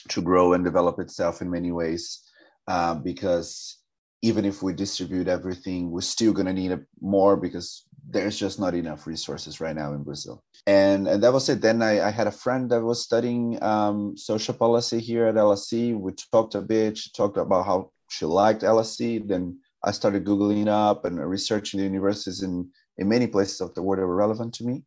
to 0.10 0.22
grow 0.22 0.54
and 0.54 0.64
develop 0.64 1.00
itself 1.00 1.42
in 1.42 1.50
many 1.50 1.72
ways 1.72 2.22
uh, 2.68 2.96
because 2.96 3.80
even 4.22 4.46
if 4.46 4.62
we 4.64 4.74
distribute 4.74 5.28
everything 5.28 5.92
we're 5.92 6.02
still 6.02 6.34
going 6.34 6.46
to 6.46 6.54
need 6.54 6.78
more 7.02 7.36
because 7.36 7.87
there's 8.10 8.40
just 8.40 8.60
not 8.60 8.74
enough 8.74 9.06
resources 9.06 9.60
right 9.60 9.76
now 9.76 9.94
in 9.94 10.04
Brazil. 10.04 10.42
And, 10.66 11.08
and 11.08 11.22
that 11.24 11.34
was 11.34 11.50
it. 11.50 11.62
Then 11.62 11.82
I, 11.82 12.08
I 12.08 12.12
had 12.12 12.28
a 12.28 12.32
friend 12.32 12.70
that 12.70 12.82
was 12.82 13.04
studying 13.04 13.62
um, 13.62 14.16
social 14.16 14.54
policy 14.54 15.00
here 15.00 15.26
at 15.26 15.36
LSE. 15.36 15.98
We 15.98 16.14
talked 16.32 16.56
a 16.56 16.62
bit. 16.62 16.98
She 16.98 17.10
talked 17.12 17.38
about 17.38 17.66
how 17.66 17.92
she 18.10 18.26
liked 18.26 18.62
LSE. 18.62 19.28
Then 19.28 19.60
I 19.84 19.92
started 19.92 20.26
Googling 20.26 20.68
up 20.68 21.06
and 21.06 21.20
researching 21.20 21.80
the 21.80 21.86
universities 21.86 22.44
in, 22.44 22.70
in 22.98 23.10
many 23.10 23.28
places 23.28 23.62
of 23.62 23.74
the 23.76 23.82
world 23.82 24.02
that 24.02 24.08
were 24.08 24.16
relevant 24.16 24.54
to 24.56 24.66
me. 24.66 24.84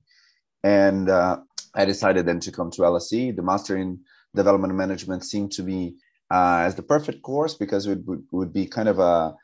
And 0.65 1.11
uh, 1.11 1.39
I 1.75 1.85
decided 1.85 2.27
then 2.27 2.41
to 2.41 2.53
come 2.53 2.71
to 2.73 2.83
LSE. 2.83 3.37
The 3.37 3.43
Master 3.43 3.77
in 3.77 4.01
Development 4.35 4.75
Management 4.75 5.25
seemed 5.25 5.53
to 5.53 5.63
be 5.63 5.97
uh, 6.31 6.63
as 6.65 6.75
the 6.75 6.83
perfect 6.83 7.23
course 7.23 7.55
because 7.55 7.87
it 7.87 7.99
would, 8.07 8.25
would 8.33 8.53
be 8.53 8.67
kind 8.67 8.89
of 8.89 8.99
a 8.99 9.35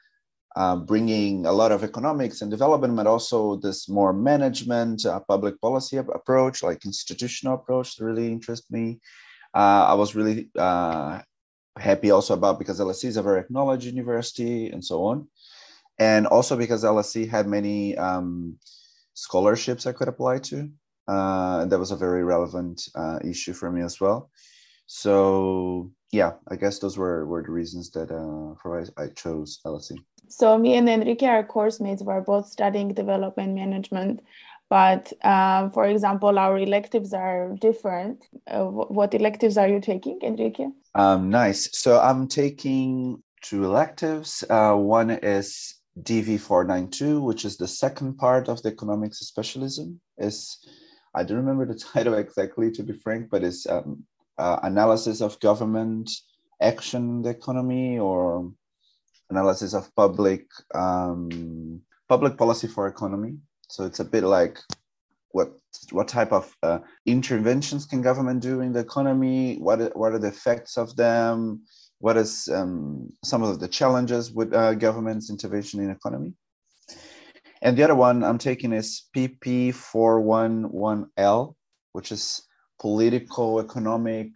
uh, 0.57 0.75
bringing 0.75 1.45
a 1.45 1.53
lot 1.53 1.71
of 1.71 1.85
economics 1.85 2.41
and 2.41 2.51
development, 2.51 2.97
but 2.97 3.07
also 3.07 3.57
this 3.57 3.91
more 3.91 4.15
management, 4.15 5.05
uh, 5.05 5.21
public 5.21 5.61
policy 5.61 5.99
approach, 5.99 6.63
like 6.63 6.87
institutional 6.87 7.57
approach, 7.57 8.01
really 8.01 8.33
interest 8.33 8.65
me. 8.71 8.99
Uh, 9.55 9.85
I 9.89 9.95
was 9.95 10.15
really 10.15 10.49
uh, 10.59 11.21
happy 11.79 12.11
also 12.11 12.33
about 12.33 12.59
because 12.59 12.81
LSE 12.81 13.05
is 13.05 13.19
a 13.19 13.23
very 13.23 13.41
acknowledged 13.41 13.85
university 13.85 14.69
and 14.69 14.83
so 14.83 15.05
on, 15.05 15.29
and 15.99 16.27
also 16.27 16.57
because 16.57 16.85
LSE 16.85 17.29
had 17.29 17.47
many 17.47 17.95
um, 17.99 18.57
scholarships 19.13 19.85
I 19.85 19.93
could 19.93 20.09
apply 20.09 20.39
to. 20.39 20.71
Uh, 21.07 21.61
and 21.61 21.71
that 21.71 21.79
was 21.79 21.91
a 21.91 21.97
very 21.97 22.25
relevant 22.25 22.89
issue 23.23 23.53
for 23.53 23.71
me 23.71 23.83
as 23.83 24.01
well. 24.01 24.31
So 24.87 25.93
yeah, 26.13 26.33
I 26.49 26.57
guess 26.57 26.79
those 26.79 26.97
were, 26.97 27.27
were 27.27 27.43
the 27.43 27.53
reasons 27.53 27.91
that 27.91 28.09
for 28.63 28.81
I, 28.81 29.03
I 29.03 29.09
chose 29.09 29.61
LSE. 29.65 29.99
So 30.28 30.59
me 30.59 30.75
and 30.75 30.88
Henrique, 30.88 31.23
are 31.23 31.45
course 31.45 31.80
mates. 31.80 32.02
We're 32.02 32.21
both 32.21 32.49
studying 32.49 32.95
development 32.95 33.54
management, 33.54 34.21
but 34.68 35.12
uh, 35.23 35.71
for 35.71 35.87
example, 35.87 36.38
our 36.38 36.59
electives 36.59 37.12
are 37.12 37.54
different. 37.61 38.25
Uh, 38.47 38.64
what 38.64 39.14
electives 39.14 39.56
are 39.56 39.68
you 39.68 39.80
taking, 39.80 40.18
Henrique? 40.23 40.68
Um, 40.95 41.30
nice. 41.30 41.68
So 41.78 42.00
I'm 42.00 42.26
taking 42.26 43.23
two 43.42 43.64
electives. 43.64 44.42
Uh, 44.50 44.75
one 44.75 45.11
is 45.11 45.76
DV 46.02 46.40
492, 46.40 47.23
which 47.23 47.45
is 47.45 47.56
the 47.56 47.68
second 47.68 48.18
part 48.18 48.49
of 48.49 48.62
the 48.62 48.71
economics 48.71 49.18
specialism. 49.18 50.00
Is 50.18 50.59
I 51.14 51.23
don't 51.23 51.38
remember 51.38 51.66
the 51.66 51.78
title 51.92 52.14
exactly, 52.14 52.71
to 52.73 52.83
be 52.83 52.92
frank, 52.92 53.28
but 53.30 53.45
it's 53.45 53.68
um, 53.68 54.04
uh, 54.38 54.59
analysis 54.62 55.21
of 55.21 55.40
government 55.40 56.11
action 56.61 57.02
in 57.02 57.23
the 57.23 57.30
economy 57.30 57.99
or 57.99 58.50
analysis 59.30 59.75
of 59.75 59.95
public 59.95 60.47
um, 60.75 61.80
public 62.09 62.37
policy 62.37 62.68
for 62.68 62.87
economy. 62.87 63.37
So 63.68 63.85
it's 63.85 64.00
a 64.00 64.04
bit 64.04 64.25
like 64.25 64.59
what 65.33 65.52
what 65.90 66.09
type 66.09 66.33
of 66.33 66.56
uh, 66.62 66.78
interventions 67.04 67.85
can 67.85 68.00
government 68.02 68.40
do 68.40 68.61
in 68.61 68.73
the 68.73 68.80
economy? 68.80 69.56
What 69.56 69.95
what 69.97 70.12
are 70.12 70.18
the 70.18 70.28
effects 70.28 70.78
of 70.78 70.97
them? 70.97 71.62
What 71.99 72.16
is 72.16 72.49
um, 72.49 73.12
some 73.25 73.42
of 73.42 73.61
the 73.61 73.68
challenges 73.68 74.33
with 74.33 74.54
uh, 74.54 74.75
government's 74.75 75.30
intervention 75.30 75.80
in 75.80 75.90
economy? 75.90 76.35
And 77.62 77.75
the 77.76 77.85
other 77.85 77.95
one 77.95 78.23
I'm 78.23 78.37
taking 78.38 78.73
is 78.73 79.04
PP411L, 79.16 81.54
which 81.92 82.12
is 82.12 82.42
political 82.78 83.61
economic 83.61 84.28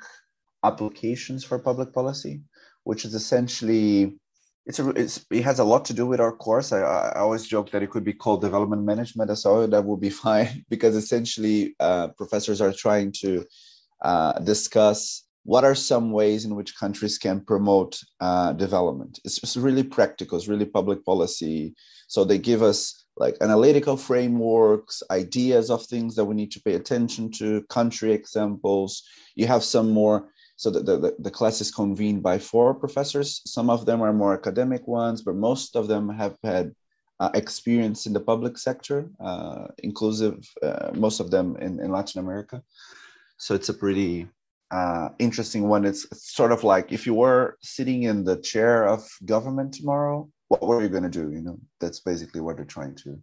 applications 0.64 1.44
for 1.44 1.59
public 1.59 1.92
policy, 1.92 2.40
which 2.85 3.04
is 3.04 3.14
essentially 3.14 4.18
it's 4.67 4.79
a, 4.79 4.88
it's, 4.90 5.26
it 5.31 5.43
has 5.43 5.59
a 5.59 5.64
lot 5.64 5.85
to 5.87 5.95
do 5.95 6.07
with 6.07 6.21
our 6.21 6.33
course. 6.33 6.73
I, 6.73 6.81
I 6.81 7.21
always 7.21 7.47
joke 7.47 7.71
that 7.71 7.83
it 7.83 7.90
could 7.90 8.05
be 8.05 8.12
called 8.12 8.43
development 8.43 8.83
management 8.83 9.31
as 9.31 9.45
well. 9.45 9.67
That 9.67 9.85
would 9.85 10.00
be 10.00 10.11
fine 10.26 10.64
because 10.69 10.95
essentially 10.97 11.75
uh, 11.81 12.09
professors 12.09 12.61
are 12.61 12.73
trying 12.73 13.12
to 13.21 13.45
uh, 14.02 14.38
discuss 14.40 15.25
what 15.45 15.64
are 15.64 15.75
some 15.75 16.12
ways 16.12 16.45
in 16.45 16.55
which 16.55 16.76
countries 16.76 17.19
can 17.19 17.40
promote 17.40 17.99
uh, 18.21 18.52
development. 18.52 19.19
It's, 19.25 19.38
it's 19.43 19.57
really 19.57 19.83
practical. 19.83 20.37
It's 20.37 20.49
really 20.49 20.67
public 20.67 21.05
policy. 21.05 21.75
So 22.09 22.25
they 22.25 22.38
give 22.38 22.62
us 22.62 23.07
like 23.17 23.37
analytical 23.40 23.97
frameworks, 23.97 25.02
ideas 25.11 25.71
of 25.71 25.85
things 25.87 26.14
that 26.17 26.25
we 26.25 26.35
need 26.35 26.50
to 26.52 26.62
pay 26.62 26.75
attention 26.75 27.31
to, 27.33 27.62
country 27.69 28.12
examples. 28.12 29.02
You 29.35 29.47
have 29.47 29.64
some 29.64 29.90
more 29.90 30.29
so 30.61 30.69
the, 30.69 30.81
the, 30.83 31.17
the 31.19 31.31
class 31.31 31.62
is 31.62 31.71
convened 31.71 32.23
by 32.23 32.38
four 32.38 32.75
professors. 32.75 33.40
Some 33.47 33.71
of 33.71 33.87
them 33.87 34.02
are 34.02 34.12
more 34.12 34.35
academic 34.35 34.87
ones, 34.87 35.23
but 35.23 35.35
most 35.35 35.75
of 35.75 35.88
them 35.88 36.11
have 36.11 36.37
had 36.45 36.75
uh, 37.19 37.31
experience 37.33 38.05
in 38.05 38.12
the 38.12 38.21
public 38.21 38.59
sector, 38.59 39.09
uh, 39.25 39.69
inclusive, 39.79 40.47
uh, 40.62 40.90
most 40.93 41.19
of 41.19 41.31
them 41.31 41.57
in, 41.62 41.81
in 41.81 41.90
Latin 41.90 42.21
America. 42.21 42.62
So 43.38 43.55
it's 43.55 43.71
a 43.71 43.75
pretty 43.75 44.29
uh, 44.71 45.09
interesting 45.19 45.67
one. 45.67 45.87
It's, 45.87 46.07
sort 46.31 46.52
of 46.52 46.62
like 46.62 46.93
if 46.93 47.07
you 47.07 47.14
were 47.14 47.57
sitting 47.62 48.02
in 48.02 48.25
the 48.25 48.37
chair 48.37 48.87
of 48.87 49.09
government 49.25 49.73
tomorrow, 49.73 50.29
what 50.49 50.61
were 50.61 50.83
you 50.83 50.90
going 50.90 51.05
to 51.05 51.09
do? 51.09 51.33
You 51.33 51.40
know, 51.40 51.59
that's 51.81 52.00
basically 52.00 52.43
what 52.43 52.57
they're 52.57 52.67
trying 52.67 52.97
to, 52.97 53.19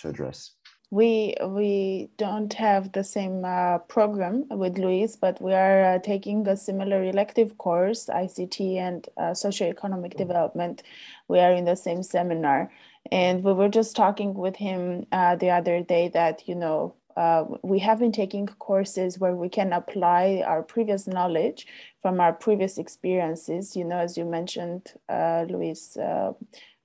to 0.00 0.08
address. 0.10 0.52
We 0.90 1.34
we 1.44 2.10
don't 2.16 2.52
have 2.52 2.92
the 2.92 3.02
same 3.02 3.44
uh, 3.44 3.78
program 3.78 4.44
with 4.50 4.78
Luis, 4.78 5.16
but 5.16 5.40
we 5.42 5.52
are 5.52 5.84
uh, 5.84 5.98
taking 5.98 6.46
a 6.46 6.56
similar 6.56 7.02
elective 7.02 7.58
course, 7.58 8.06
ICT 8.06 8.76
and 8.76 9.08
uh, 9.16 9.32
socioeconomic 9.32 10.14
mm. 10.14 10.16
development. 10.16 10.82
We 11.28 11.40
are 11.40 11.52
in 11.52 11.64
the 11.64 11.74
same 11.74 12.02
seminar, 12.02 12.70
and 13.10 13.42
we 13.42 13.52
were 13.52 13.68
just 13.68 13.96
talking 13.96 14.34
with 14.34 14.56
him 14.56 15.06
uh, 15.10 15.36
the 15.36 15.50
other 15.50 15.82
day 15.82 16.08
that 16.14 16.46
you 16.46 16.54
know 16.54 16.94
uh, 17.16 17.44
we 17.62 17.80
have 17.80 17.98
been 17.98 18.12
taking 18.12 18.46
courses 18.46 19.18
where 19.18 19.34
we 19.34 19.48
can 19.48 19.72
apply 19.72 20.44
our 20.46 20.62
previous 20.62 21.08
knowledge 21.08 21.66
from 22.00 22.20
our 22.20 22.32
previous 22.32 22.78
experiences. 22.78 23.74
You 23.74 23.84
know, 23.84 23.98
as 23.98 24.16
you 24.16 24.24
mentioned, 24.24 24.92
uh, 25.08 25.46
Luis 25.48 25.96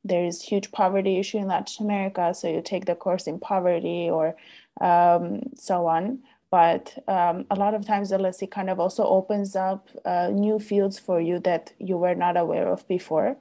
there 0.03 0.25
is 0.25 0.41
huge 0.41 0.71
poverty 0.71 1.17
issue 1.17 1.37
in 1.37 1.47
Latin 1.47 1.85
America, 1.85 2.33
so 2.33 2.47
you 2.47 2.61
take 2.61 2.85
the 2.85 2.95
course 2.95 3.27
in 3.27 3.39
poverty 3.39 4.09
or 4.09 4.35
um, 4.79 5.41
so 5.55 5.87
on. 5.87 6.19
But 6.49 6.97
um, 7.07 7.45
a 7.49 7.55
lot 7.55 7.73
of 7.73 7.85
times, 7.85 8.11
LSE 8.11 8.49
kind 8.51 8.69
of 8.69 8.79
also 8.79 9.05
opens 9.05 9.55
up 9.55 9.87
uh, 10.03 10.29
new 10.33 10.59
fields 10.59 10.99
for 10.99 11.21
you 11.21 11.39
that 11.39 11.71
you 11.79 11.97
were 11.97 12.15
not 12.15 12.35
aware 12.35 12.67
of 12.67 12.85
before. 12.87 13.37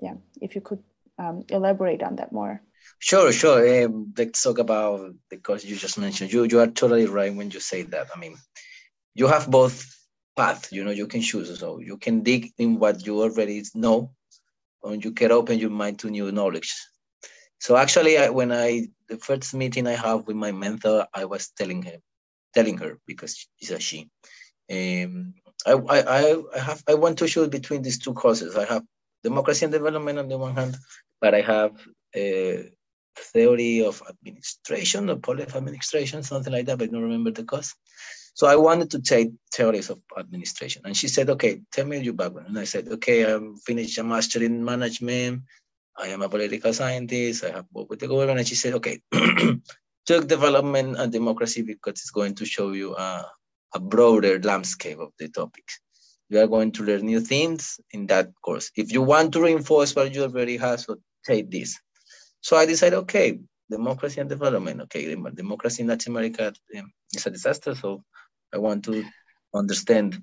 Yeah, 0.00 0.14
if 0.40 0.54
you 0.54 0.60
could 0.60 0.82
um, 1.18 1.44
elaborate 1.50 2.02
on 2.02 2.16
that 2.16 2.32
more. 2.32 2.62
Sure, 2.98 3.30
sure. 3.30 3.84
Um, 3.84 4.12
let's 4.16 4.42
talk 4.42 4.58
about 4.58 5.14
the 5.30 5.36
course 5.36 5.64
you 5.64 5.76
just 5.76 5.98
mentioned. 5.98 6.32
You 6.32 6.44
you 6.44 6.58
are 6.58 6.66
totally 6.66 7.06
right 7.06 7.34
when 7.34 7.50
you 7.50 7.60
say 7.60 7.82
that. 7.82 8.08
I 8.14 8.18
mean, 8.18 8.36
you 9.14 9.28
have 9.28 9.48
both 9.48 9.86
paths. 10.36 10.72
You 10.72 10.84
know, 10.84 10.90
you 10.90 11.06
can 11.06 11.20
choose. 11.20 11.56
So 11.60 11.78
you 11.78 11.96
can 11.96 12.22
dig 12.22 12.52
in 12.58 12.78
what 12.80 13.06
you 13.06 13.22
already 13.22 13.62
know 13.74 14.10
and 14.82 15.04
you 15.04 15.12
can 15.12 15.32
open 15.32 15.58
your 15.58 15.70
mind 15.70 15.98
to 16.00 16.10
new 16.10 16.30
knowledge. 16.32 16.74
So 17.60 17.76
actually, 17.76 18.18
I, 18.18 18.30
when 18.30 18.52
I 18.52 18.88
the 19.08 19.16
first 19.16 19.54
meeting 19.54 19.86
I 19.86 19.96
have 19.96 20.26
with 20.26 20.36
my 20.36 20.52
mentor, 20.52 21.06
I 21.12 21.24
was 21.24 21.50
telling 21.50 21.82
him, 21.82 22.00
telling 22.54 22.78
her 22.78 22.98
because 23.06 23.48
she's 23.56 23.70
a 23.70 23.80
she. 23.80 24.08
Um, 24.70 25.34
I, 25.66 25.72
I, 25.72 26.42
I 26.54 26.58
have 26.58 26.82
I 26.88 26.94
want 26.94 27.18
to 27.18 27.26
choose 27.26 27.48
between 27.48 27.82
these 27.82 27.98
two 27.98 28.14
courses. 28.14 28.56
I 28.56 28.64
have 28.66 28.84
democracy 29.24 29.64
and 29.64 29.72
development 29.72 30.18
on 30.18 30.28
the 30.28 30.38
one 30.38 30.54
hand, 30.54 30.76
but 31.20 31.34
I 31.34 31.40
have 31.40 31.72
a 32.14 32.70
theory 33.16 33.84
of 33.84 34.02
administration 34.08 35.10
or 35.10 35.16
policy 35.16 35.56
administration, 35.56 36.22
something 36.22 36.52
like 36.52 36.66
that. 36.66 36.78
But 36.78 36.88
I 36.88 36.92
don't 36.92 37.02
remember 37.02 37.32
the 37.32 37.44
course. 37.44 37.74
So 38.38 38.46
I 38.46 38.54
wanted 38.54 38.92
to 38.92 39.02
take 39.02 39.32
theories 39.52 39.90
of 39.90 39.98
administration. 40.16 40.82
And 40.84 40.96
she 40.96 41.08
said, 41.08 41.28
okay, 41.28 41.60
tell 41.72 41.86
me 41.86 41.98
your 41.98 42.14
background. 42.14 42.46
And 42.50 42.58
I 42.60 42.66
said, 42.66 42.86
okay, 42.86 43.24
I'm 43.24 43.56
finished 43.56 43.98
a 43.98 44.04
master 44.04 44.40
in 44.40 44.64
management. 44.64 45.42
I 45.98 46.06
am 46.14 46.22
a 46.22 46.28
political 46.28 46.72
scientist. 46.72 47.42
I 47.42 47.50
have 47.50 47.64
worked 47.72 47.90
with 47.90 47.98
the 47.98 48.06
government. 48.06 48.38
And 48.38 48.46
she 48.46 48.54
said, 48.54 48.74
okay, 48.74 49.00
take 50.06 50.28
development 50.28 50.98
and 50.98 51.10
democracy 51.10 51.62
because 51.62 51.94
it's 51.94 52.12
going 52.12 52.36
to 52.36 52.44
show 52.44 52.70
you 52.70 52.94
a, 52.94 53.26
a 53.74 53.80
broader 53.80 54.38
landscape 54.38 55.00
of 55.00 55.10
the 55.18 55.28
topics. 55.30 55.80
You 56.28 56.38
are 56.38 56.46
going 56.46 56.70
to 56.72 56.84
learn 56.84 57.06
new 57.06 57.18
things 57.18 57.80
in 57.90 58.06
that 58.06 58.28
course. 58.44 58.70
If 58.76 58.92
you 58.92 59.02
want 59.02 59.32
to 59.32 59.42
reinforce 59.42 59.96
what 59.96 60.14
you 60.14 60.22
already 60.22 60.58
have, 60.58 60.78
so 60.78 60.98
take 61.26 61.50
this. 61.50 61.76
So 62.42 62.56
I 62.56 62.66
decided, 62.66 62.98
okay, 62.98 63.40
democracy 63.68 64.20
and 64.20 64.30
development. 64.30 64.82
Okay, 64.82 65.12
democracy 65.34 65.82
in 65.82 65.88
Latin 65.88 66.12
America 66.12 66.52
um, 66.78 66.92
is 67.12 67.26
a 67.26 67.30
disaster. 67.30 67.74
So 67.74 68.04
I 68.54 68.58
want 68.58 68.84
to 68.84 69.04
understand 69.54 70.22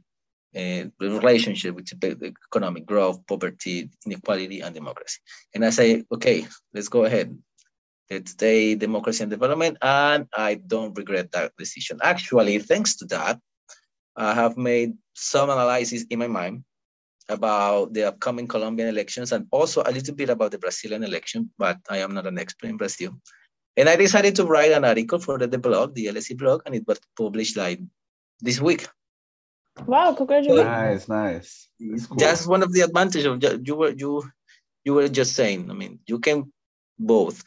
uh, 0.56 0.88
the 1.00 1.10
relationship 1.20 1.76
between 1.76 2.34
economic 2.50 2.86
growth, 2.86 3.26
poverty, 3.28 3.90
inequality, 4.06 4.62
and 4.62 4.74
democracy. 4.74 5.20
And 5.54 5.66
I 5.66 5.70
say, 5.70 6.04
okay, 6.12 6.48
let's 6.74 6.88
go 6.88 7.06
ahead. 7.06 7.38
Let's 8.10 8.36
say 8.40 8.76
democracy 8.76 9.24
and 9.24 9.32
development. 9.32 9.78
And 9.82 10.28
I 10.34 10.56
don't 10.56 10.98
regret 10.98 11.32
that 11.32 11.52
decision. 11.58 12.00
Actually, 12.02 12.60
thanks 12.60 12.96
to 12.98 13.06
that, 13.08 13.40
I 14.16 14.34
have 14.34 14.56
made 14.56 14.94
some 15.14 15.50
analysis 15.50 16.06
in 16.10 16.20
my 16.20 16.28
mind 16.28 16.64
about 17.28 17.94
the 17.94 18.04
upcoming 18.04 18.48
Colombian 18.48 18.88
elections 18.88 19.32
and 19.32 19.48
also 19.52 19.82
a 19.86 19.92
little 19.92 20.16
bit 20.16 20.30
about 20.30 20.52
the 20.52 20.60
Brazilian 20.60 21.04
election, 21.04 21.50
but 21.58 21.80
I 21.90 21.98
am 21.98 22.14
not 22.14 22.28
an 22.28 22.38
expert 22.38 22.70
in 22.70 22.78
Brazil. 22.78 23.20
And 23.76 23.90
I 23.90 23.96
decided 23.96 24.36
to 24.36 24.46
write 24.46 24.72
an 24.72 24.86
article 24.86 25.20
for 25.20 25.38
the, 25.38 25.48
the 25.48 25.58
blog, 25.58 25.96
the 25.96 26.06
LSE 26.06 26.38
blog, 26.38 26.62
and 26.66 26.76
it 26.76 26.88
was 26.88 27.00
published 27.18 27.58
like 27.58 27.82
this 28.42 28.60
week. 28.60 28.88
Wow! 29.86 30.14
Congratulations. 30.14 30.66
Nice, 30.66 31.08
nice. 31.10 31.68
Cool. 32.08 32.18
That's 32.18 32.48
one 32.48 32.64
of 32.64 32.72
the 32.72 32.82
advantages 32.82 33.26
of 33.26 33.44
you 33.68 33.76
were 33.76 33.94
you 33.96 34.24
you 34.86 34.94
were 34.94 35.10
just 35.10 35.36
saying. 35.36 35.70
I 35.70 35.74
mean, 35.74 36.00
you 36.08 36.20
can 36.20 36.52
both 36.98 37.44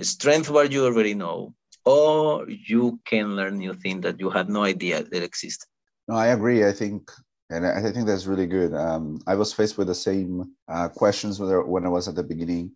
strength 0.00 0.50
what 0.50 0.72
you 0.72 0.84
already 0.84 1.14
know, 1.14 1.54
or 1.84 2.46
you 2.48 3.00
can 3.04 3.36
learn 3.36 3.58
new 3.58 3.74
things 3.74 4.02
that 4.02 4.20
you 4.20 4.28
had 4.30 4.48
no 4.48 4.64
idea 4.64 5.02
that 5.02 5.22
exist. 5.22 5.66
No, 6.08 6.16
I 6.16 6.28
agree. 6.28 6.66
I 6.66 6.72
think, 6.72 7.10
and 7.48 7.66
I 7.66 7.80
think 7.92 8.06
that's 8.06 8.26
really 8.26 8.46
good. 8.46 8.74
Um, 8.74 9.20
I 9.26 9.34
was 9.34 9.52
faced 9.52 9.78
with 9.78 9.86
the 9.86 9.94
same 9.94 10.52
uh, 10.68 10.88
questions 10.88 11.40
when 11.40 11.86
I 11.86 11.88
was 11.88 12.08
at 12.08 12.14
the 12.14 12.22
beginning 12.22 12.72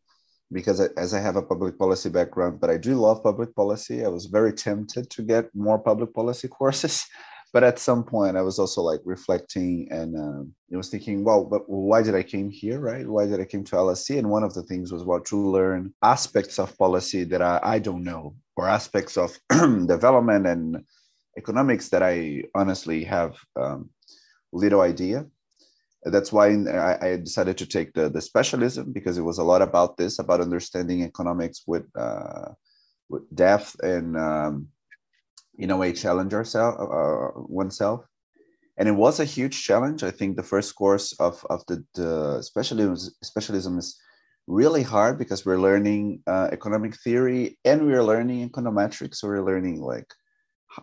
because 0.50 0.80
as 0.80 1.12
I 1.12 1.20
have 1.20 1.37
a 1.37 1.42
public 1.42 1.78
policy 1.78 2.08
background, 2.08 2.61
but 2.61 2.70
I 2.70 2.78
do 2.78 2.94
love 2.94 3.22
public 3.22 3.54
policy. 3.54 4.04
I 4.04 4.08
was 4.08 4.26
very 4.26 4.52
tempted 4.52 5.11
to 5.11 5.22
get 5.22 5.54
more 5.54 5.78
public 5.78 6.14
policy 6.14 6.48
courses 6.58 7.06
but 7.52 7.64
at 7.64 7.78
some 7.78 8.04
point 8.04 8.37
i 8.37 8.42
was 8.42 8.58
also 8.58 8.82
like 8.82 9.00
reflecting 9.04 9.88
and 9.90 10.16
um, 10.16 10.52
i 10.72 10.76
was 10.76 10.88
thinking 10.88 11.24
well 11.24 11.44
but 11.44 11.62
why 11.68 12.02
did 12.02 12.14
i 12.14 12.22
came 12.22 12.50
here 12.50 12.80
right? 12.80 13.06
Why 13.06 13.26
did 13.26 13.40
i 13.40 13.44
came 13.44 13.64
to 13.64 13.76
lse 13.76 14.18
and 14.18 14.30
one 14.30 14.42
of 14.42 14.54
the 14.54 14.62
things 14.62 14.92
was 14.92 15.04
well 15.04 15.20
to 15.20 15.37
learn 15.37 15.92
aspects 16.02 16.58
of 16.58 16.76
policy 16.78 17.24
that 17.24 17.42
i, 17.42 17.61
I 17.62 17.78
don't 17.78 18.04
know 18.04 18.34
or 18.56 18.68
aspects 18.68 19.16
of 19.16 19.38
development 19.50 20.46
and 20.46 20.84
economics 21.37 21.88
that 21.90 22.02
i 22.02 22.42
honestly 22.54 23.04
have 23.04 23.37
um, 23.56 23.90
little 24.52 24.80
idea. 24.80 25.26
That's 26.04 26.32
why 26.32 26.48
I, 26.48 27.08
I, 27.08 27.16
decided 27.16 27.58
to 27.58 27.66
take 27.66 27.92
the, 27.92 28.08
the 28.08 28.20
specialism 28.20 28.92
because 28.92 29.18
it 29.18 29.22
was 29.22 29.38
a 29.38 29.44
lot 29.44 29.62
about 29.62 29.96
this 29.96 30.20
about 30.20 30.40
understanding 30.40 31.02
economics 31.02 31.64
with 31.66 31.87
uh, 31.96 32.52
with 33.08 33.22
depth 33.34 33.78
and 33.80 34.16
um, 34.16 34.68
in 35.59 35.71
a 35.71 35.77
way 35.77 35.92
challenge 35.92 36.33
ourselves 36.35 36.79
uh, 36.81 37.40
oneself. 37.49 38.05
And 38.79 38.88
it 38.88 38.92
was 38.92 39.18
a 39.18 39.25
huge 39.25 39.64
challenge. 39.64 40.05
I 40.05 40.12
think 40.12 40.37
the 40.37 40.42
first 40.42 40.77
course 40.77 41.12
of, 41.18 41.44
of 41.51 41.64
the, 41.66 41.85
the 41.94 42.42
specialism, 42.42 42.97
specialism 43.25 43.79
is 43.79 44.01
really 44.47 44.85
hard 44.85 45.18
because 45.18 45.44
we're 45.44 45.59
learning 45.59 46.23
uh, 46.27 46.49
economic 46.53 46.97
theory 46.97 47.59
and 47.64 47.87
we're 47.87 48.05
learning 48.05 48.49
econometrics. 48.49 49.16
So 49.16 49.29
we're 49.29 49.44
learning 49.44 49.81
like 49.81 50.07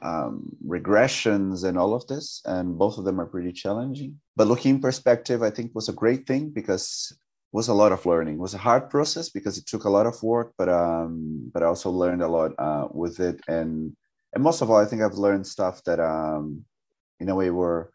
um, 0.02 0.50
regressions 0.68 1.64
and 1.64 1.78
all 1.78 1.94
of 1.94 2.06
this 2.08 2.42
and 2.46 2.78
both 2.78 2.98
of 2.98 3.06
them 3.06 3.20
are 3.22 3.26
pretty 3.26 3.54
challenging. 3.54 4.20
But 4.36 4.48
looking 4.48 4.76
in 4.76 4.82
perspective 4.82 5.42
i 5.42 5.50
think 5.50 5.74
was 5.74 5.90
a 5.90 5.94
great 5.94 6.28
thing 6.28 6.50
because 6.50 7.14
was 7.52 7.70
a 7.70 7.74
lot 7.74 7.94
of 7.94 8.06
learning. 8.06 8.36
It 8.36 8.42
was 8.42 8.54
a 8.54 8.58
hard 8.58 8.90
process 8.90 9.30
because 9.30 9.58
it 9.58 9.66
took 9.66 9.86
a 9.86 9.90
lot 9.90 10.06
of 10.06 10.22
work 10.22 10.54
but 10.58 10.68
um 10.68 11.50
but 11.54 11.64
i 11.64 11.66
also 11.66 11.90
learned 11.90 12.22
a 12.22 12.28
lot 12.28 12.52
uh, 12.58 12.88
with 12.92 13.20
it. 13.20 13.40
And 13.48 13.96
and 14.36 14.43
most 14.43 14.62
of 14.62 14.69
all, 14.69 14.78
I 14.78 14.86
think 14.86 15.02
I've 15.02 15.13
learned 15.13 15.48
stuff 15.48 15.82
that, 15.86 16.00
um, 16.00 16.65
in 17.21 17.30
a 17.30 17.36
way, 17.36 17.50
were 17.50 17.89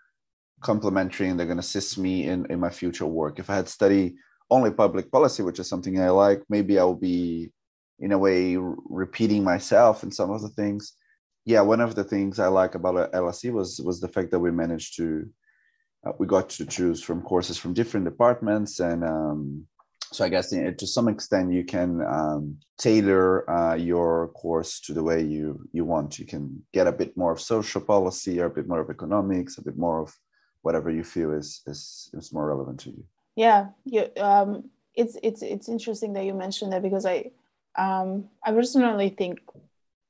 complementary 0.63 1.29
and 1.29 1.39
they're 1.39 1.47
going 1.47 1.59
to 1.59 1.61
assist 1.61 1.99
me 1.99 2.27
in, 2.29 2.47
in 2.51 2.59
my 2.59 2.71
future 2.71 3.07
work. 3.07 3.39
If 3.39 3.51
I 3.51 3.57
had 3.57 3.69
studied 3.69 4.15
only 4.51 4.71
public 4.71 5.13
policy, 5.13 5.43
which 5.43 5.59
is 5.59 5.69
something 5.69 6.01
I 6.01 6.09
like, 6.09 6.43
maybe 6.49 6.79
I 6.79 6.85
will 6.85 6.97
be, 6.97 7.53
in 7.99 8.13
a 8.13 8.19
way, 8.19 8.57
repeating 8.57 9.45
myself 9.45 10.03
in 10.03 10.11
some 10.11 10.31
of 10.31 10.41
the 10.41 10.49
things. 10.49 10.95
Yeah, 11.45 11.61
one 11.61 11.81
of 11.81 11.95
the 11.95 12.05
things 12.05 12.39
I 12.39 12.49
like 12.49 12.75
about 12.75 13.13
LSE 13.13 13.53
was 13.53 13.81
was 13.81 14.01
the 14.01 14.09
fact 14.09 14.31
that 14.31 14.39
we 14.39 14.51
managed 14.51 14.97
to, 14.97 15.29
uh, 16.07 16.13
we 16.19 16.27
got 16.27 16.49
to 16.51 16.65
choose 16.65 17.03
from 17.03 17.23
courses 17.23 17.59
from 17.59 17.75
different 17.75 18.07
departments 18.07 18.81
and 18.81 19.05
um, 19.05 19.67
so 20.13 20.25
I 20.25 20.29
guess 20.29 20.51
to 20.51 20.87
some 20.87 21.09
extent 21.09 21.53
you 21.53 21.65
can 21.65 22.03
um, 22.03 22.57
tailor 22.79 23.49
uh, 23.49 23.75
your 23.75 24.29
course 24.29 24.81
to 24.81 24.93
the 24.93 25.03
way 25.03 25.23
you 25.23 25.69
you 25.73 25.85
want. 25.85 26.19
You 26.19 26.27
can 26.27 26.63
get 26.73 26.89
a 26.89 26.93
bit 26.93 27.17
more 27.17 27.33
of 27.33 27.41
social 27.41 27.81
policy, 27.81 28.41
or 28.41 28.47
a 28.47 28.51
bit 28.51 28.67
more 28.67 28.81
of 28.81 28.91
economics, 28.91 29.59
a 29.59 29.63
bit 29.63 29.79
more 29.79 30.01
of 30.01 30.13
whatever 30.63 30.91
you 30.91 31.05
feel 31.05 31.33
is 31.33 31.63
is, 31.67 32.11
is 32.15 32.33
more 32.33 32.49
relevant 32.49 32.81
to 32.81 32.91
you. 32.91 33.05
Yeah, 33.37 33.69
you, 33.85 34.09
um, 34.21 34.71
it's 34.95 35.17
it's 35.23 35.43
it's 35.43 35.69
interesting 35.69 36.13
that 36.15 36.25
you 36.25 36.35
mentioned 36.35 36.73
that 36.73 36.83
because 36.83 37.07
I 37.07 37.31
um, 37.79 38.29
I 38.45 38.51
personally 38.51 39.11
think 39.11 39.39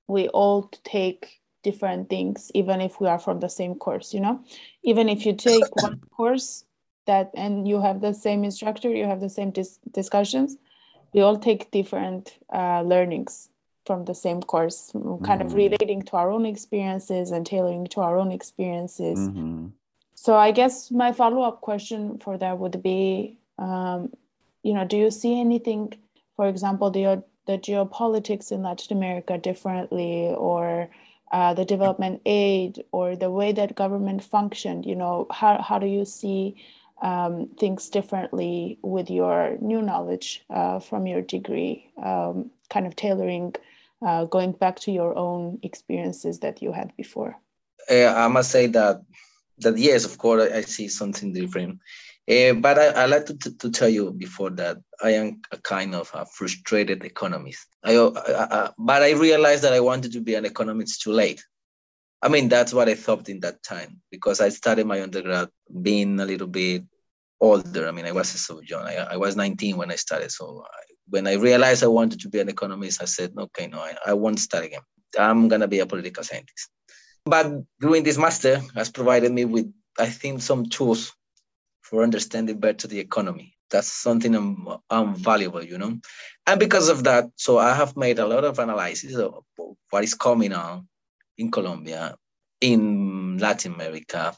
we 0.07 0.29
all 0.29 0.71
take 0.83 1.41
different 1.63 2.09
things 2.09 2.51
even 2.55 2.81
if 2.81 3.01
we 3.03 3.07
are 3.07 3.19
from 3.19 3.41
the 3.41 3.51
same 3.51 3.75
course. 3.75 4.15
You 4.15 4.21
know, 4.21 4.45
even 4.83 5.11
if 5.11 5.27
you 5.27 5.35
take 5.35 5.77
one 5.83 6.01
course 6.17 6.65
that 7.07 7.31
and 7.35 7.67
you 7.67 7.81
have 7.81 8.01
the 8.01 8.13
same 8.13 8.45
instructor 8.45 8.91
you 8.91 9.05
have 9.05 9.21
the 9.21 9.29
same 9.29 9.51
dis- 9.51 9.79
discussions 9.93 10.57
we 11.13 11.21
all 11.21 11.39
take 11.39 11.71
different 11.71 12.39
uh, 12.53 12.83
learnings 12.83 13.49
from 13.87 14.05
the 14.05 14.15
same 14.15 14.41
course 14.41 14.91
kind 14.93 15.41
mm-hmm. 15.41 15.47
of 15.47 15.55
relating 15.55 16.03
to 16.03 16.17
our 16.17 16.31
own 16.31 16.47
experiences 16.47 17.31
and 17.31 17.47
tailoring 17.47 17.87
to 17.87 18.01
our 18.01 18.19
own 18.19 18.31
experiences 18.31 19.19
mm-hmm. 19.19 19.67
so 20.15 20.37
i 20.37 20.51
guess 20.51 20.91
my 20.91 21.13
follow-up 21.13 21.61
question 21.61 22.19
for 22.19 22.37
that 22.39 22.59
would 22.59 22.83
be 22.83 23.39
um, 23.59 24.11
you 24.63 24.75
know 24.75 24.85
do 24.85 24.97
you 24.97 25.11
see 25.11 25.41
anything 25.41 25.93
for 26.37 26.47
example 26.49 26.91
the 26.91 27.23
the 27.51 27.59
geopolitics 27.59 28.53
in 28.53 28.63
Latin 28.63 28.97
America 28.97 29.37
differently 29.39 30.29
or 30.37 30.89
uh, 31.33 31.55
the 31.55 31.65
development 31.65 32.21
aid 32.27 32.85
or 32.93 33.17
the 33.17 33.31
way 33.31 33.53
that 33.53 33.75
government 33.75 34.23
functioned? 34.23 34.87
You 34.87 34.97
know, 34.97 35.27
how, 35.31 35.61
how 35.61 35.79
do 35.79 35.87
you 35.87 36.05
see 36.05 36.57
um, 37.01 37.49
things 37.59 37.89
differently 37.89 38.79
with 38.83 39.11
your 39.11 39.57
new 39.61 39.83
knowledge 39.83 40.45
uh, 40.51 40.79
from 40.79 41.07
your 41.07 41.23
degree, 41.23 41.91
um, 42.03 42.51
kind 42.69 42.87
of 42.87 42.97
tailoring, 42.97 43.55
uh, 44.07 44.25
going 44.25 44.53
back 44.53 44.79
to 44.81 44.93
your 44.93 45.17
own 45.17 45.59
experiences 45.63 46.41
that 46.41 46.63
you 46.63 46.73
had 46.73 46.95
before? 46.97 47.37
Uh, 47.91 48.07
I 48.07 48.29
must 48.29 48.51
say 48.51 48.67
that 48.69 49.03
that 49.59 49.77
yes, 49.77 50.05
of 50.05 50.17
course, 50.17 50.51
I 50.51 50.63
see 50.63 50.89
something 50.89 51.33
different. 51.33 51.81
Uh, 52.31 52.53
but 52.55 52.79
I, 52.79 52.87
I 52.89 53.07
like 53.07 53.27
to, 53.27 53.37
to, 53.37 53.57
to, 53.59 53.71
tell 53.71 53.89
you 53.89 54.13
before 54.13 54.51
that 54.51 54.79
I 55.03 55.11
am 55.11 55.41
a 55.51 55.59
kind 55.59 55.95
of 55.95 56.11
a 56.15 56.25
frustrated 56.25 57.05
economist. 57.05 57.67
I, 57.83 58.71
but 58.79 59.03
I 59.03 59.13
realized 59.13 59.65
that 59.65 59.73
I 59.73 59.81
wanted 59.81 60.13
to 60.13 60.21
be 60.21 60.35
an 60.35 60.45
economist 60.45 61.03
too 61.03 61.13
late. 61.13 61.43
I 62.23 62.29
mean, 62.29 62.49
that's 62.49 62.73
what 62.73 62.89
I 62.89 62.95
thought 62.95 63.29
in 63.29 63.41
that 63.41 63.63
time 63.63 64.01
because 64.11 64.41
I 64.41 64.51
started 64.51 64.87
my 64.87 65.03
undergrad 65.03 65.49
being 65.83 66.21
a 66.21 66.27
little 66.27 66.47
bit 66.47 66.85
older. 67.41 67.89
I 67.89 67.91
mean, 67.91 68.07
I 68.07 68.13
was 68.13 68.29
so 68.29 68.61
young. 68.61 68.87
I, 68.87 68.97
I 69.13 69.17
was 69.17 69.37
19 69.37 69.77
when 69.77 69.91
I 69.91 69.97
started. 69.97 70.31
So 70.31 70.65
I, 70.67 70.83
when 71.09 71.27
I 71.27 71.35
realized 71.35 71.83
I 71.83 71.89
wanted 71.89 72.21
to 72.21 72.29
be 72.29 72.41
an 72.41 72.49
economist, 72.49 73.03
I 73.03 73.07
said, 73.07 73.33
okay, 73.37 73.67
no, 73.67 73.79
I, 73.79 73.95
I 74.07 74.13
won't 74.15 74.39
start 74.39 74.65
again. 74.65 74.83
I'm 75.19 75.49
going 75.49 75.61
to 75.61 75.69
be 75.69 75.81
a 75.81 75.87
political 75.87 76.23
scientist. 76.23 76.71
But 77.25 77.53
doing 77.81 78.03
this 78.03 78.19
master 78.19 78.61
has 78.75 78.91
provided 78.91 79.33
me 79.33 79.45
with, 79.45 79.73
I 79.99 80.07
think, 80.07 80.43
some 80.43 80.67
tools 80.67 81.13
for 81.83 82.03
understanding 82.03 82.59
better 82.59 82.87
the 82.87 83.01
economy. 83.01 83.57
That's 83.71 83.93
something 83.93 84.35
I'm, 84.35 84.69
I'm 84.89 85.15
valuable, 85.15 85.63
you 85.63 85.79
know. 85.79 85.99
And 86.47 86.61
because 86.61 86.89
of 86.89 87.05
that, 87.05 87.27
so 87.37 87.59
I 87.59 87.75
have 87.75 87.97
made 87.97 88.19
a 88.19 88.27
lot 88.27 88.45
of 88.45 88.59
analysis 88.59 89.17
of 89.17 89.45
what 89.91 90.05
is 90.05 90.15
coming 90.15 90.53
on 90.53 90.89
in 91.39 91.51
Colombia, 91.51 92.17
in 92.61 93.39
Latin 93.39 93.75
America, 93.75 94.35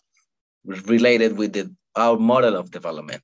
related 0.64 1.36
with 1.36 1.52
the, 1.52 1.74
our 1.96 2.18
model 2.18 2.56
of 2.56 2.70
development. 2.70 3.22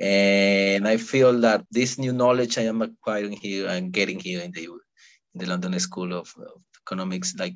And 0.00 0.88
I 0.88 0.96
feel 0.96 1.40
that 1.40 1.64
this 1.70 1.98
new 1.98 2.12
knowledge 2.12 2.58
I 2.58 2.62
am 2.62 2.82
acquiring 2.82 3.32
here 3.32 3.68
and 3.68 3.92
getting 3.92 4.18
here 4.18 4.42
in 4.42 4.50
the, 4.50 4.64
in 4.64 5.36
the 5.36 5.46
London 5.46 5.78
School 5.78 6.12
of, 6.12 6.32
of 6.38 6.60
Economics, 6.82 7.34
like 7.38 7.54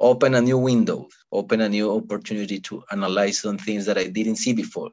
open 0.00 0.34
a 0.34 0.40
new 0.40 0.58
window, 0.58 1.08
open 1.30 1.60
a 1.60 1.68
new 1.68 1.94
opportunity 1.94 2.58
to 2.60 2.82
analyze 2.90 3.38
some 3.38 3.58
things 3.58 3.86
that 3.86 3.98
I 3.98 4.08
didn't 4.08 4.36
see 4.36 4.52
before 4.52 4.90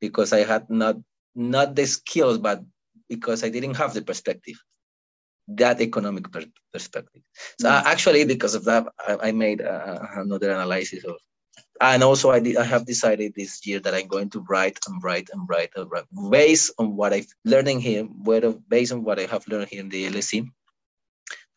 because 0.00 0.32
I 0.32 0.44
had 0.44 0.68
not 0.68 0.96
not 1.34 1.76
the 1.76 1.86
skills, 1.86 2.38
but 2.38 2.62
because 3.08 3.44
I 3.44 3.48
didn't 3.48 3.74
have 3.74 3.94
the 3.94 4.02
perspective, 4.02 4.56
that 5.48 5.80
economic 5.80 6.30
per- 6.32 6.52
perspective. 6.72 7.22
So 7.60 7.68
mm-hmm. 7.68 7.86
actually, 7.86 8.24
because 8.24 8.54
of 8.54 8.64
that, 8.64 8.86
I, 9.06 9.28
I 9.28 9.32
made 9.32 9.62
uh, 9.62 10.00
another 10.16 10.50
analysis 10.50 11.04
of, 11.04 11.16
and 11.80 12.02
also 12.02 12.30
I 12.30 12.40
did, 12.40 12.56
I 12.56 12.64
have 12.64 12.86
decided 12.86 13.34
this 13.34 13.66
year 13.66 13.80
that 13.80 13.94
I'm 13.94 14.08
going 14.08 14.30
to 14.30 14.40
write 14.48 14.78
and 14.86 15.02
write 15.02 15.30
and 15.32 15.48
write 15.48 15.70
and 15.76 15.90
write 15.90 16.04
based 16.30 16.72
on 16.78 16.96
what 16.96 17.12
I've 17.12 17.32
learning 17.44 17.80
here, 17.80 18.06
based 18.68 18.92
on 18.92 19.04
what 19.04 19.18
I 19.18 19.26
have 19.26 19.46
learned 19.48 19.68
here 19.68 19.80
in 19.80 19.88
the 19.88 20.06
LSE. 20.06 20.48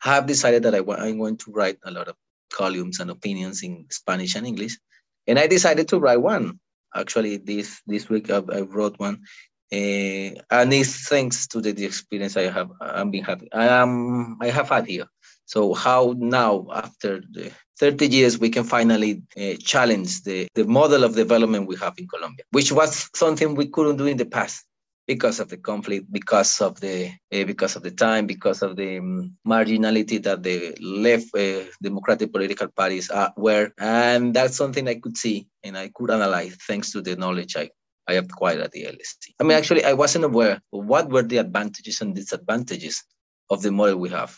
I 0.04 0.14
have 0.14 0.26
decided 0.26 0.64
that 0.64 0.74
I, 0.74 0.78
I'm 0.78 1.18
going 1.18 1.36
to 1.38 1.52
write 1.52 1.78
a 1.84 1.90
lot 1.90 2.08
of 2.08 2.16
columns 2.52 3.00
and 3.00 3.10
opinions 3.10 3.62
in 3.62 3.86
Spanish 3.90 4.34
and 4.34 4.46
English, 4.46 4.78
and 5.26 5.38
I 5.38 5.46
decided 5.46 5.88
to 5.88 5.98
write 5.98 6.20
one 6.20 6.58
Actually, 6.94 7.38
this 7.38 7.80
this 7.86 8.08
week 8.10 8.30
I, 8.30 8.42
I 8.52 8.60
wrote 8.60 8.98
one, 8.98 9.24
uh, 9.72 10.30
and 10.50 10.72
it's 10.72 11.08
thanks 11.08 11.46
to 11.48 11.60
the, 11.60 11.72
the 11.72 11.86
experience 11.86 12.36
I 12.36 12.50
have. 12.52 12.70
I'm 12.80 13.10
being 13.10 13.24
happy. 13.24 13.48
I 13.52 13.68
am. 13.68 14.36
I 14.42 14.50
have 14.50 14.68
had 14.68 14.86
here. 14.86 15.06
So 15.46 15.72
how 15.72 16.14
now, 16.18 16.66
after 16.70 17.20
the 17.20 17.50
30 17.82 18.06
years, 18.06 18.38
we 18.38 18.48
can 18.48 18.62
finally 18.62 19.22
uh, 19.36 19.54
challenge 19.58 20.22
the, 20.22 20.46
the 20.54 20.64
model 20.64 21.02
of 21.02 21.16
development 21.16 21.66
we 21.66 21.74
have 21.74 21.94
in 21.98 22.06
Colombia, 22.06 22.44
which 22.52 22.70
was 22.70 23.10
something 23.12 23.56
we 23.56 23.66
couldn't 23.66 23.96
do 23.96 24.06
in 24.06 24.16
the 24.16 24.24
past 24.24 24.64
because 25.08 25.40
of 25.40 25.48
the 25.48 25.56
conflict, 25.56 26.06
because 26.12 26.60
of 26.60 26.78
the 26.78 27.10
uh, 27.34 27.44
because 27.44 27.74
of 27.74 27.82
the 27.82 27.90
time, 27.90 28.24
because 28.24 28.62
of 28.62 28.76
the 28.76 28.98
um, 28.98 29.36
marginality 29.44 30.22
that 30.22 30.44
the 30.44 30.76
left 30.80 31.34
uh, 31.34 31.64
democratic 31.82 32.32
political 32.32 32.68
parties 32.68 33.10
are, 33.10 33.32
were, 33.36 33.72
and 33.80 34.32
that's 34.32 34.56
something 34.56 34.86
I 34.86 35.00
could 35.00 35.16
see 35.16 35.48
and 35.64 35.76
I 35.76 35.90
could 35.92 36.12
analyze 36.12 36.56
thanks 36.68 36.92
to 36.92 37.02
the 37.02 37.16
knowledge 37.16 37.56
I. 37.56 37.70
I 38.08 38.14
acquired 38.14 38.60
at 38.60 38.72
the 38.72 38.82
LSE. 38.82 39.28
I 39.38 39.44
mean, 39.44 39.56
actually, 39.56 39.84
I 39.84 39.92
wasn't 39.92 40.24
aware 40.24 40.60
what 40.70 41.08
were 41.08 41.22
the 41.22 41.36
advantages 41.36 42.00
and 42.00 42.12
disadvantages 42.12 43.04
of 43.48 43.62
the 43.62 43.70
model 43.70 43.96
we 43.96 44.08
have 44.08 44.36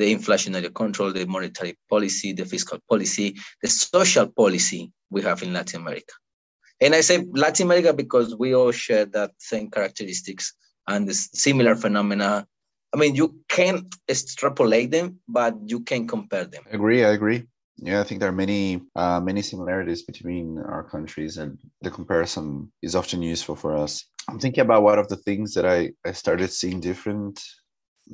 the 0.00 0.14
inflationary 0.16 0.74
control, 0.74 1.12
the 1.12 1.26
monetary 1.26 1.76
policy, 1.88 2.32
the 2.32 2.46
fiscal 2.46 2.78
policy, 2.88 3.36
the 3.62 3.68
social 3.68 4.26
policy 4.26 4.90
we 5.10 5.20
have 5.22 5.42
in 5.42 5.52
Latin 5.52 5.82
America. 5.82 6.14
And 6.80 6.94
I 6.94 7.02
say 7.02 7.26
Latin 7.32 7.66
America 7.66 7.92
because 7.92 8.34
we 8.34 8.54
all 8.54 8.72
share 8.72 9.04
that 9.16 9.32
same 9.36 9.70
characteristics 9.70 10.54
and 10.88 11.14
similar 11.14 11.76
phenomena. 11.76 12.46
I 12.94 12.96
mean, 12.96 13.14
you 13.14 13.36
can't 13.48 13.94
extrapolate 14.08 14.90
them, 14.90 15.20
but 15.28 15.54
you 15.66 15.80
can 15.80 16.08
compare 16.08 16.46
them. 16.46 16.62
I 16.72 16.74
agree. 16.74 17.04
I 17.04 17.10
agree. 17.10 17.44
Yeah, 17.76 18.00
I 18.00 18.04
think 18.04 18.20
there 18.20 18.30
are 18.30 18.42
many 18.46 18.82
uh, 18.94 19.20
many 19.20 19.42
similarities 19.42 20.02
between 20.02 20.58
our 20.58 20.84
countries, 20.94 21.38
and 21.38 21.58
the 21.80 21.90
comparison 21.90 22.70
is 22.82 22.94
often 22.94 23.22
useful 23.22 23.56
for 23.56 23.76
us. 23.84 24.04
I'm 24.28 24.38
thinking 24.38 24.64
about 24.64 24.82
one 24.82 24.98
of 24.98 25.08
the 25.08 25.16
things 25.16 25.54
that 25.54 25.64
I, 25.64 25.92
I 26.04 26.12
started 26.12 26.50
seeing 26.50 26.80
different 26.80 27.42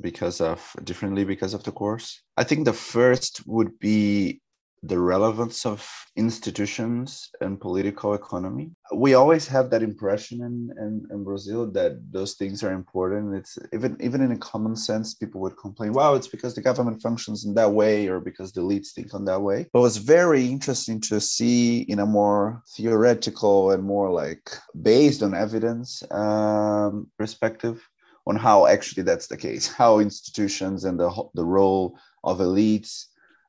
because 0.01 0.41
of 0.41 0.75
differently 0.83 1.23
because 1.23 1.53
of 1.53 1.63
the 1.63 1.71
course. 1.71 2.21
I 2.35 2.43
think 2.43 2.65
the 2.65 2.73
first 2.73 3.41
would 3.47 3.77
be 3.79 4.41
the 4.83 4.99
relevance 4.99 5.65
of 5.65 5.89
institutions 6.15 7.29
and 7.41 7.59
political 7.59 8.13
economy. 8.13 8.71
We 8.93 9.15
always 9.15 9.47
have 9.47 9.69
that 9.71 9.81
impression 9.81 10.41
in, 10.41 10.69
in, 10.77 11.07
in, 11.11 11.23
Brazil 11.23 11.69
that 11.71 11.99
those 12.11 12.35
things 12.35 12.63
are 12.63 12.71
important. 12.71 13.35
It's 13.35 13.57
even 13.73 13.97
even 13.99 14.21
in 14.21 14.31
a 14.31 14.37
common 14.37 14.75
sense, 14.75 15.15
people 15.15 15.41
would 15.41 15.57
complain, 15.57 15.93
wow, 15.93 16.13
it's 16.13 16.27
because 16.27 16.53
the 16.53 16.61
government 16.61 17.01
functions 17.01 17.45
in 17.45 17.53
that 17.55 17.71
way 17.71 18.07
or 18.07 18.19
because 18.19 18.51
the 18.51 18.61
elites 18.61 18.91
think 18.91 19.13
on 19.13 19.25
that 19.25 19.41
way. 19.41 19.67
But 19.73 19.83
it's 19.83 19.97
very 19.97 20.45
interesting 20.45 21.01
to 21.01 21.19
see 21.19 21.81
in 21.81 21.99
a 21.99 22.05
more 22.05 22.61
theoretical 22.75 23.71
and 23.71 23.83
more 23.83 24.11
like 24.11 24.51
based 24.79 25.23
on 25.23 25.33
evidence 25.33 26.03
um, 26.11 27.07
perspective 27.17 27.87
on 28.27 28.35
how 28.35 28.67
actually 28.67 29.03
that's 29.03 29.27
the 29.27 29.37
case, 29.37 29.67
how 29.67 29.99
institutions 29.99 30.83
and 30.83 30.99
the, 30.99 31.09
the 31.33 31.45
role 31.45 31.97
of 32.23 32.39
elites 32.39 33.05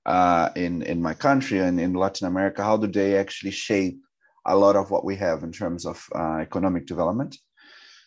uh, 0.07 0.49
in 0.57 0.83
in 0.83 1.03
my 1.03 1.15
country 1.15 1.59
and 1.59 1.81
in 1.81 1.93
Latin 1.95 2.27
America, 2.27 2.63
how 2.63 2.77
do 2.77 2.87
they 2.87 3.19
actually 3.19 3.51
shape 3.51 3.99
a 4.47 4.57
lot 4.57 4.77
of 4.77 4.91
what 4.91 5.05
we 5.05 5.17
have 5.17 5.43
in 5.43 5.53
terms 5.53 5.85
of 5.85 6.03
uh, 6.15 6.39
economic 6.39 6.87
development? 6.87 7.37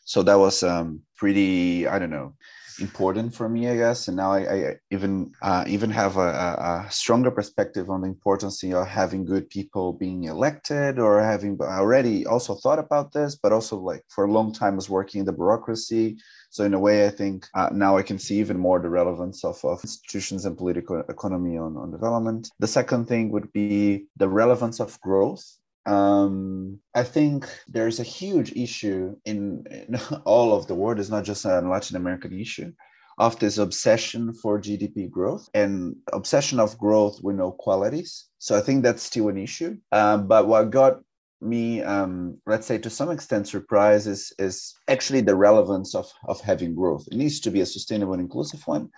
So 0.05 0.23
that 0.23 0.39
was 0.39 0.63
um, 0.63 1.01
pretty, 1.15 1.87
I 1.87 1.99
don't 1.99 2.09
know, 2.09 2.33
important 2.79 3.33
for 3.33 3.49
me, 3.49 3.69
I 3.69 3.75
guess. 3.75 4.07
And 4.07 4.17
now 4.17 4.31
I, 4.31 4.39
I 4.39 4.75
even 4.91 5.33
uh, 5.41 5.63
even 5.67 5.89
have 5.91 6.17
a, 6.17 6.85
a, 6.87 6.87
stronger 6.89 7.31
perspective 7.31 7.89
on 7.89 8.01
the 8.01 8.07
importance 8.07 8.63
of 8.63 8.87
having 8.87 9.25
good 9.25 9.49
people 9.49 9.93
being 9.93 10.25
elected, 10.25 10.99
or 10.99 11.21
having 11.21 11.57
already 11.61 12.25
also 12.25 12.55
thought 12.55 12.79
about 12.79 13.11
this, 13.13 13.35
but 13.35 13.51
also 13.51 13.77
like 13.77 14.03
for 14.09 14.25
a 14.25 14.31
long 14.31 14.53
time 14.53 14.75
was 14.75 14.89
working 14.89 15.19
in 15.19 15.25
the 15.25 15.33
bureaucracy 15.33 16.17
so 16.51 16.65
in 16.65 16.73
a 16.73 16.79
way, 16.79 17.07
I 17.07 17.09
think 17.09 17.47
uh, 17.53 17.69
now 17.71 17.95
I 17.95 18.03
can 18.03 18.19
see 18.19 18.37
even 18.39 18.59
more 18.59 18.77
the 18.79 18.89
relevance 18.89 19.45
of, 19.45 19.63
of 19.63 19.81
institutions 19.83 20.43
and 20.43 20.57
political 20.57 20.99
economy 21.07 21.57
on, 21.57 21.77
on 21.77 21.91
development. 21.91 22.49
The 22.59 22.67
second 22.67 23.07
thing 23.07 23.31
would 23.31 23.53
be 23.53 24.07
the 24.17 24.27
relevance 24.27 24.81
of 24.81 24.99
growth 24.99 25.45
um, 25.85 26.79
I 26.93 27.03
think 27.03 27.47
there's 27.67 27.99
a 27.99 28.03
huge 28.03 28.51
issue 28.53 29.15
in, 29.25 29.63
in, 29.71 29.99
all 30.25 30.55
of 30.55 30.67
the 30.67 30.75
world. 30.75 30.99
It's 30.99 31.09
not 31.09 31.23
just 31.23 31.45
a 31.45 31.61
Latin 31.61 31.97
American 31.97 32.39
issue 32.39 32.71
of 33.17 33.37
this 33.39 33.57
obsession 33.57 34.33
for 34.33 34.59
GDP 34.59 35.09
growth 35.09 35.47
and 35.53 35.95
obsession 36.13 36.59
of 36.59 36.77
growth 36.77 37.19
with 37.21 37.35
no 37.35 37.51
qualities. 37.51 38.27
So 38.39 38.57
I 38.57 38.61
think 38.61 38.83
that's 38.83 39.03
still 39.03 39.29
an 39.29 39.37
issue. 39.37 39.77
Um, 39.91 40.27
but 40.27 40.47
what 40.47 40.71
got 40.71 41.01
me 41.41 41.81
um, 41.81 42.37
let's 42.45 42.67
say 42.67 42.77
to 42.77 42.89
some 42.89 43.09
extent 43.09 43.47
surprise 43.47 44.07
is 44.07 44.31
is 44.37 44.75
actually 44.87 45.21
the 45.21 45.35
relevance 45.35 45.95
of 45.95 46.07
of 46.27 46.39
having 46.39 46.75
growth 46.75 47.07
it 47.11 47.17
needs 47.17 47.39
to 47.39 47.49
be 47.49 47.61
a 47.61 47.65
sustainable 47.65 48.13
and 48.13 48.21
inclusive 48.21 48.61
one 48.67 48.89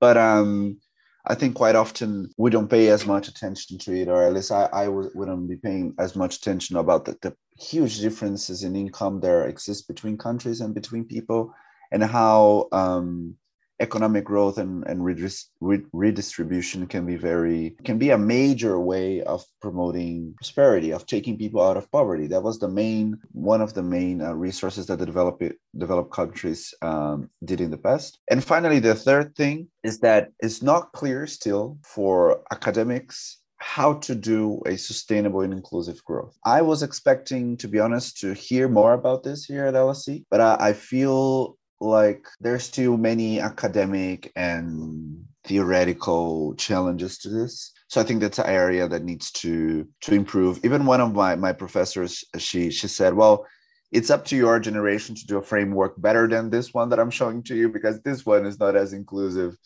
but 0.00 0.16
um 0.16 0.78
I 1.26 1.34
think 1.34 1.54
quite 1.54 1.74
often 1.76 2.30
we 2.38 2.50
don't 2.50 2.70
pay 2.70 2.88
as 2.88 3.06
much 3.06 3.28
attention 3.28 3.78
to 3.78 3.94
it, 3.94 4.08
or 4.08 4.22
at 4.22 4.32
least 4.32 4.52
I, 4.52 4.88
wouldn't 4.88 5.48
be 5.48 5.56
paying 5.56 5.94
as 5.98 6.16
much 6.16 6.36
attention 6.36 6.76
about 6.76 7.04
the, 7.04 7.18
the 7.20 7.36
huge 7.58 8.00
differences 8.00 8.62
in 8.62 8.76
income 8.76 9.20
there 9.20 9.46
exist 9.46 9.88
between 9.88 10.16
countries 10.16 10.60
and 10.60 10.74
between 10.74 11.04
people, 11.04 11.52
and 11.92 12.02
how 12.02 12.68
um, 12.72 13.34
economic 13.80 14.24
growth 14.24 14.58
and, 14.58 14.84
and 14.86 15.04
redistribution 15.04 16.86
can 16.86 17.06
be 17.06 17.16
very 17.16 17.76
can 17.84 17.98
be 17.98 18.10
a 18.10 18.18
major 18.18 18.78
way 18.80 19.22
of 19.22 19.44
promoting 19.60 20.34
prosperity 20.36 20.92
of 20.92 21.06
taking 21.06 21.38
people 21.38 21.62
out 21.62 21.76
of 21.76 21.90
poverty 21.92 22.26
that 22.26 22.42
was 22.42 22.58
the 22.58 22.68
main 22.68 23.18
one 23.32 23.60
of 23.60 23.74
the 23.74 23.82
main 23.82 24.20
uh, 24.20 24.32
resources 24.32 24.86
that 24.86 24.98
the 24.98 25.06
developed 25.06 25.52
developed 25.76 26.12
countries 26.12 26.74
um, 26.82 27.30
did 27.44 27.60
in 27.60 27.70
the 27.70 27.78
past 27.78 28.18
and 28.30 28.42
finally 28.42 28.78
the 28.78 28.94
third 28.94 29.34
thing 29.36 29.68
is 29.84 30.00
that 30.00 30.30
it's 30.40 30.62
not 30.62 30.92
clear 30.92 31.26
still 31.26 31.78
for 31.84 32.42
academics 32.50 33.38
how 33.58 33.94
to 33.94 34.14
do 34.14 34.60
a 34.66 34.76
sustainable 34.76 35.40
and 35.40 35.52
inclusive 35.52 36.02
growth. 36.04 36.38
I 36.44 36.62
was 36.62 36.82
expecting, 36.82 37.56
to 37.56 37.68
be 37.68 37.80
honest, 37.80 38.18
to 38.20 38.32
hear 38.32 38.68
more 38.68 38.92
about 38.92 39.24
this 39.24 39.44
here 39.44 39.66
at 39.66 39.74
LSE, 39.74 40.24
but 40.30 40.40
I, 40.40 40.56
I 40.60 40.72
feel 40.72 41.58
like 41.80 42.26
there's 42.40 42.64
still 42.64 42.96
many 42.96 43.40
academic 43.40 44.32
and 44.36 45.24
theoretical 45.44 46.54
challenges 46.56 47.18
to 47.18 47.28
this. 47.28 47.72
So 47.88 48.00
i 48.00 48.04
think 48.04 48.20
that's 48.20 48.38
an 48.38 48.46
area 48.46 48.88
that 48.88 49.04
needs 49.04 49.30
to 49.32 49.86
to 50.02 50.14
improve. 50.14 50.60
Even 50.64 50.86
one 50.86 51.00
of 51.00 51.14
my 51.14 51.36
my 51.36 51.52
professors 51.52 52.24
she 52.36 52.70
she 52.70 52.88
said 52.88 53.14
well 53.14 53.46
it's 53.90 54.10
up 54.10 54.22
to 54.26 54.36
your 54.36 54.60
generation 54.60 55.14
to 55.14 55.26
do 55.26 55.38
a 55.38 55.42
framework 55.42 55.94
better 55.98 56.28
than 56.28 56.50
this 56.50 56.74
one 56.74 56.90
that 56.90 57.00
i'm 57.00 57.10
showing 57.10 57.42
to 57.42 57.56
you 57.56 57.70
because 57.70 57.98
this 58.02 58.26
one 58.26 58.44
is 58.44 58.60
not 58.60 58.76
as 58.76 58.92
inclusive 58.92 59.56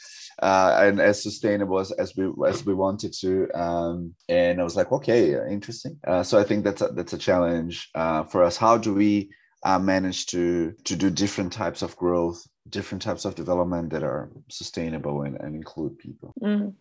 uh, 0.40 0.78
and 0.80 1.00
as 1.00 1.20
sustainable 1.20 1.80
as, 1.80 1.90
as 1.92 2.14
we 2.16 2.30
as 2.46 2.64
we 2.64 2.72
wanted 2.72 3.12
to. 3.12 3.50
Um, 3.52 4.14
and 4.28 4.60
i 4.60 4.64
was 4.64 4.76
like 4.76 4.92
okay 4.92 5.34
interesting. 5.50 5.98
Uh, 6.06 6.22
so 6.22 6.38
i 6.38 6.44
think 6.44 6.62
that's 6.64 6.82
a, 6.82 6.88
that's 6.88 7.12
a 7.14 7.18
challenge 7.18 7.90
uh, 7.94 8.22
for 8.24 8.42
us. 8.44 8.56
How 8.56 8.76
do 8.78 8.94
we 8.94 9.30
uh, 9.62 9.78
manage 9.78 10.26
to 10.26 10.72
to 10.84 10.96
do 10.96 11.10
different 11.10 11.52
types 11.52 11.82
of 11.82 11.96
growth 11.96 12.46
different 12.68 13.02
types 13.02 13.24
of 13.24 13.34
development 13.34 13.90
that 13.90 14.02
are 14.02 14.30
sustainable 14.48 15.22
and, 15.22 15.36
and 15.40 15.54
include 15.54 15.98
people 15.98 16.32
mm. 16.40 16.72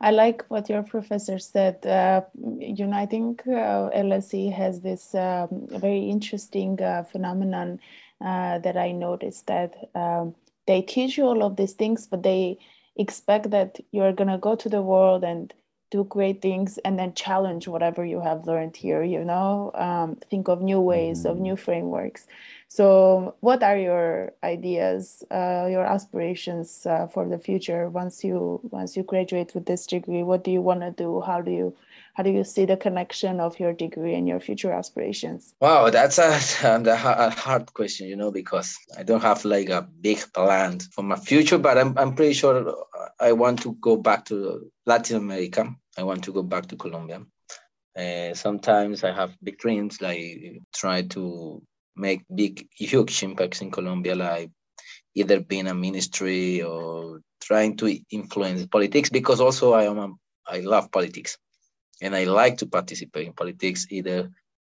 i 0.00 0.10
like 0.10 0.44
what 0.48 0.68
your 0.68 0.82
professor 0.82 1.38
said 1.38 1.84
uh, 1.86 2.20
you 2.58 2.86
know 2.86 2.96
i 2.96 3.06
think 3.06 3.42
uh, 3.46 3.90
lse 3.90 4.52
has 4.52 4.80
this 4.80 5.14
um, 5.14 5.66
very 5.70 6.08
interesting 6.10 6.80
uh, 6.82 7.02
phenomenon 7.04 7.78
uh, 8.24 8.58
that 8.58 8.76
i 8.76 8.92
noticed 8.92 9.46
that 9.46 9.74
um, 9.94 10.34
they 10.66 10.82
teach 10.82 11.18
you 11.18 11.24
all 11.24 11.42
of 11.42 11.56
these 11.56 11.74
things 11.74 12.06
but 12.06 12.22
they 12.22 12.58
expect 12.96 13.50
that 13.50 13.78
you're 13.92 14.12
going 14.12 14.30
to 14.30 14.38
go 14.38 14.56
to 14.56 14.68
the 14.68 14.82
world 14.82 15.22
and 15.22 15.52
do 15.90 16.04
great 16.04 16.42
things 16.42 16.78
and 16.78 16.98
then 16.98 17.14
challenge 17.14 17.68
whatever 17.68 18.04
you 18.04 18.20
have 18.20 18.46
learned 18.46 18.76
here 18.76 19.02
you 19.02 19.24
know? 19.24 19.70
Um, 19.74 20.16
think 20.30 20.48
of 20.48 20.60
new 20.60 20.80
ways 20.80 21.20
mm-hmm. 21.20 21.28
of 21.28 21.38
new 21.38 21.56
frameworks. 21.56 22.26
So 22.68 23.36
what 23.40 23.62
are 23.62 23.78
your 23.78 24.32
ideas 24.42 25.22
uh, 25.30 25.66
your 25.70 25.84
aspirations 25.84 26.84
uh, 26.84 27.06
for 27.06 27.28
the 27.28 27.38
future 27.38 27.88
once 27.88 28.24
you 28.24 28.60
once 28.70 28.96
you 28.96 29.04
graduate 29.04 29.54
with 29.54 29.66
this 29.66 29.86
degree? 29.86 30.22
What 30.22 30.42
do 30.42 30.50
you 30.50 30.60
want 30.60 30.80
to 30.80 30.90
do? 30.90 31.20
How 31.20 31.40
do 31.40 31.50
you 31.50 31.76
how 32.16 32.22
do 32.22 32.30
you 32.30 32.44
see 32.44 32.64
the 32.64 32.78
connection 32.78 33.40
of 33.40 33.60
your 33.60 33.74
degree 33.74 34.14
and 34.14 34.26
your 34.26 34.40
future 34.40 34.72
aspirations? 34.72 35.54
Wow 35.60 35.90
that's 35.90 36.18
a, 36.18 36.40
a 36.64 37.30
hard 37.30 37.74
question 37.74 38.08
you 38.08 38.16
know 38.16 38.32
because 38.32 38.78
i 38.98 39.02
don't 39.02 39.22
have 39.22 39.44
like 39.44 39.68
a 39.68 39.82
big 39.82 40.20
plan 40.32 40.80
for 40.80 41.02
my 41.02 41.16
future 41.16 41.58
but 41.58 41.76
i'm, 41.76 41.96
I'm 41.98 42.14
pretty 42.14 42.32
sure 42.32 42.74
i 43.20 43.32
want 43.32 43.62
to 43.62 43.74
go 43.74 43.96
back 43.96 44.24
to 44.26 44.70
latin 44.86 45.16
america. 45.16 45.74
I 45.98 46.02
want 46.02 46.24
to 46.24 46.32
go 46.32 46.42
back 46.42 46.66
to 46.66 46.76
colombia. 46.76 47.20
Uh, 47.96 48.34
sometimes 48.34 49.04
i 49.04 49.12
have 49.12 49.36
big 49.42 49.58
dreams 49.58 50.00
like 50.00 50.62
try 50.74 51.02
to 51.02 51.62
make 51.96 52.22
big 52.34 52.66
huge 52.74 53.22
impacts 53.22 53.60
in 53.60 53.70
colombia 53.70 54.14
like 54.14 54.50
either 55.14 55.40
being 55.40 55.66
a 55.66 55.74
ministry 55.74 56.62
or 56.62 57.20
trying 57.40 57.76
to 57.76 57.98
influence 58.10 58.66
politics 58.66 59.10
because 59.10 59.40
also 59.40 59.72
i 59.72 59.84
am 59.84 59.98
a, 59.98 60.08
i 60.46 60.60
love 60.60 60.90
politics 60.90 61.38
and 62.00 62.14
I 62.14 62.24
like 62.24 62.58
to 62.58 62.66
participate 62.66 63.26
in 63.26 63.32
politics 63.32 63.86
either 63.90 64.30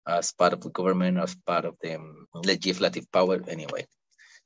as 0.07 0.33
part 0.33 0.53
of 0.53 0.61
the 0.61 0.71
government 0.71 1.19
or 1.19 1.23
as 1.23 1.37
part 1.47 1.65
of 1.65 1.77
the 1.83 1.99
legislative 2.35 3.11
power 3.13 3.41
anyway. 3.49 3.87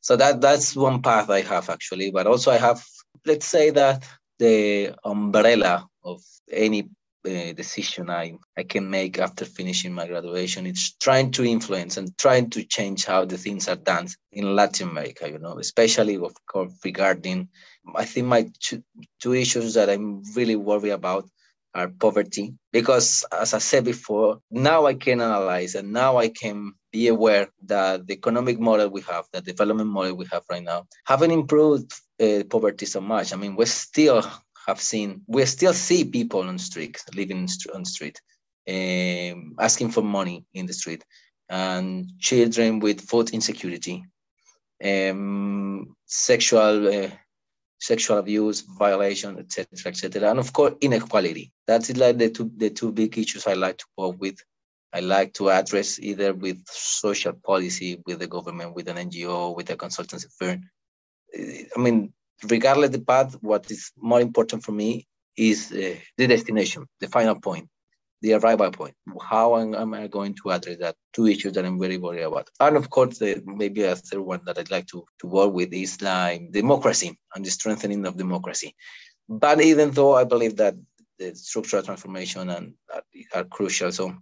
So 0.00 0.16
that 0.16 0.40
that's 0.40 0.74
one 0.74 1.00
path 1.02 1.30
I 1.30 1.42
have 1.42 1.70
actually, 1.70 2.10
but 2.10 2.26
also 2.26 2.50
I 2.50 2.58
have 2.58 2.82
let's 3.24 3.46
say 3.46 3.70
that 3.70 4.04
the 4.38 4.94
umbrella 5.04 5.86
of 6.04 6.20
any 6.50 6.88
uh, 7.24 7.52
decision 7.52 8.10
I, 8.10 8.36
I 8.56 8.64
can 8.64 8.90
make 8.90 9.20
after 9.20 9.44
finishing 9.44 9.92
my 9.92 10.08
graduation. 10.08 10.66
It's 10.66 10.96
trying 10.96 11.30
to 11.32 11.44
influence 11.44 11.96
and 11.96 12.16
trying 12.18 12.50
to 12.50 12.64
change 12.64 13.04
how 13.04 13.24
the 13.24 13.38
things 13.38 13.68
are 13.68 13.76
done 13.76 14.08
in 14.32 14.56
Latin 14.56 14.88
America, 14.88 15.30
you 15.30 15.38
know, 15.38 15.58
especially 15.58 16.16
of 16.16 16.34
course 16.46 16.72
regarding, 16.84 17.48
I 17.94 18.04
think 18.04 18.26
my 18.26 18.50
two, 18.58 18.82
two 19.20 19.34
issues 19.34 19.74
that 19.74 19.88
I'm 19.88 20.24
really 20.34 20.56
worried 20.56 20.90
about 20.90 21.28
are 21.74 21.88
poverty. 21.88 22.54
Because 22.72 23.24
as 23.32 23.54
I 23.54 23.58
said 23.58 23.84
before, 23.84 24.38
now 24.50 24.86
I 24.86 24.94
can 24.94 25.20
analyze 25.20 25.74
and 25.74 25.92
now 25.92 26.18
I 26.18 26.28
can 26.28 26.72
be 26.92 27.08
aware 27.08 27.48
that 27.66 28.06
the 28.06 28.12
economic 28.14 28.60
model 28.60 28.90
we 28.90 29.00
have, 29.02 29.24
the 29.32 29.40
development 29.40 29.90
model 29.90 30.16
we 30.16 30.26
have 30.30 30.42
right 30.50 30.62
now, 30.62 30.86
haven't 31.06 31.30
improved 31.30 31.92
uh, 32.22 32.42
poverty 32.50 32.86
so 32.86 33.00
much. 33.00 33.32
I 33.32 33.36
mean, 33.36 33.56
we 33.56 33.66
still 33.66 34.22
have 34.66 34.80
seen, 34.80 35.22
we 35.26 35.44
still 35.46 35.72
see 35.72 36.04
people 36.04 36.40
on 36.40 36.58
streets, 36.58 37.04
living 37.14 37.48
on 37.74 37.84
street, 37.84 38.20
um, 38.68 39.54
asking 39.58 39.90
for 39.90 40.02
money 40.02 40.44
in 40.54 40.66
the 40.66 40.72
street, 40.72 41.04
and 41.48 42.10
children 42.18 42.78
with 42.78 43.00
food 43.00 43.30
insecurity, 43.30 44.04
um, 44.84 45.94
sexual 46.06 46.88
uh, 46.88 47.10
sexual 47.82 48.18
abuse, 48.18 48.60
violation, 48.60 49.38
etc., 49.38 49.66
etc., 49.86 50.30
and 50.30 50.38
of 50.38 50.52
course 50.52 50.74
inequality. 50.80 51.52
That's 51.66 51.94
like 51.96 52.16
the 52.18 52.30
two 52.30 52.50
the 52.56 52.70
two 52.70 52.92
big 52.92 53.18
issues 53.18 53.46
I 53.46 53.54
like 53.54 53.78
to 53.78 53.86
work 53.96 54.16
with. 54.20 54.38
I 54.92 55.00
like 55.00 55.32
to 55.34 55.50
address 55.50 55.98
either 55.98 56.32
with 56.34 56.58
social 56.66 57.32
policy, 57.32 58.00
with 58.06 58.18
the 58.20 58.26
government, 58.26 58.74
with 58.74 58.88
an 58.88 58.98
NGO, 59.08 59.56
with 59.56 59.70
a 59.70 59.76
consultancy 59.76 60.28
firm. 60.38 60.60
I 61.34 61.78
mean, 61.84 62.12
regardless 62.48 62.90
the 62.90 63.00
path, 63.00 63.36
what 63.40 63.70
is 63.70 63.90
more 63.96 64.20
important 64.20 64.62
for 64.62 64.72
me 64.72 65.08
is 65.36 65.72
uh, 65.72 65.96
the 66.18 66.26
destination, 66.26 66.86
the 67.00 67.08
final 67.08 67.36
point 67.40 67.68
the 68.22 68.34
arrival 68.34 68.70
point. 68.70 68.94
How 69.20 69.58
am 69.58 69.94
I 69.94 70.06
going 70.06 70.34
to 70.42 70.50
address 70.50 70.78
that? 70.78 70.96
Two 71.12 71.26
issues 71.26 71.52
that 71.54 71.66
I'm 71.66 71.78
very 71.78 71.98
worried 71.98 72.22
about. 72.22 72.48
And 72.60 72.76
of 72.76 72.88
course, 72.88 73.20
maybe 73.44 73.82
a 73.82 73.96
third 73.96 74.20
one 74.20 74.40
that 74.46 74.58
I'd 74.58 74.70
like 74.70 74.86
to, 74.88 75.04
to 75.20 75.26
work 75.26 75.52
with 75.52 75.72
is 75.72 76.00
like 76.00 76.52
democracy 76.52 77.18
and 77.34 77.44
the 77.44 77.50
strengthening 77.50 78.06
of 78.06 78.16
democracy. 78.16 78.74
But 79.28 79.60
even 79.60 79.90
though 79.90 80.14
I 80.14 80.24
believe 80.24 80.56
that 80.56 80.76
the 81.18 81.34
structural 81.34 81.82
transformation 81.82 82.48
and 82.48 82.74
are, 82.94 83.02
are 83.34 83.44
crucial, 83.44 83.92
so 83.92 84.14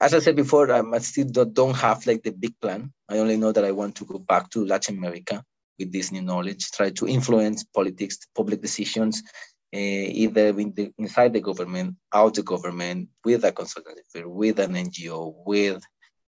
as 0.00 0.14
I 0.14 0.18
said 0.18 0.36
before, 0.36 0.70
I 0.72 0.98
still 0.98 1.26
don't 1.26 1.76
have 1.76 2.06
like 2.06 2.22
the 2.22 2.32
big 2.32 2.58
plan. 2.60 2.92
I 3.08 3.18
only 3.18 3.36
know 3.36 3.52
that 3.52 3.64
I 3.64 3.72
want 3.72 3.94
to 3.96 4.04
go 4.04 4.18
back 4.18 4.50
to 4.50 4.66
Latin 4.66 4.98
America 4.98 5.44
with 5.78 5.92
this 5.92 6.12
new 6.12 6.22
knowledge, 6.22 6.70
try 6.72 6.90
to 6.90 7.08
influence 7.08 7.64
politics, 7.64 8.18
public 8.34 8.60
decisions, 8.60 9.22
uh, 9.22 9.51
either 9.78 10.48
in 10.58 10.72
the, 10.74 10.92
inside 10.98 11.32
the 11.32 11.40
government, 11.40 11.96
out 12.12 12.34
the 12.34 12.42
government, 12.42 13.08
with 13.24 13.44
a 13.44 13.52
consultancy 13.52 14.04
firm, 14.12 14.34
with 14.34 14.58
an 14.60 14.74
NGO, 14.74 15.34
with 15.46 15.82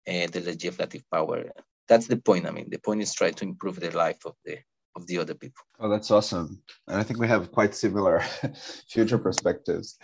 uh, 0.08 0.28
the 0.32 0.42
legislative 0.46 1.04
power. 1.12 1.52
That's 1.88 2.08
the 2.08 2.18
point. 2.18 2.48
I 2.48 2.52
mean, 2.52 2.70
the 2.70 2.80
point 2.80 3.02
is 3.02 3.14
try 3.14 3.32
to 3.32 3.44
improve 3.44 3.80
the 3.80 3.92
life 3.92 4.26
of 4.26 4.36
the 4.46 4.58
of 4.96 5.08
the 5.08 5.18
other 5.18 5.34
people. 5.34 5.64
Oh, 5.80 5.90
that's 5.90 6.12
awesome. 6.12 6.62
And 6.88 7.00
I 7.00 7.04
think 7.04 7.20
we 7.20 7.28
have 7.28 7.52
quite 7.52 7.74
similar 7.74 8.24
future 8.90 9.18
perspectives. 9.18 9.98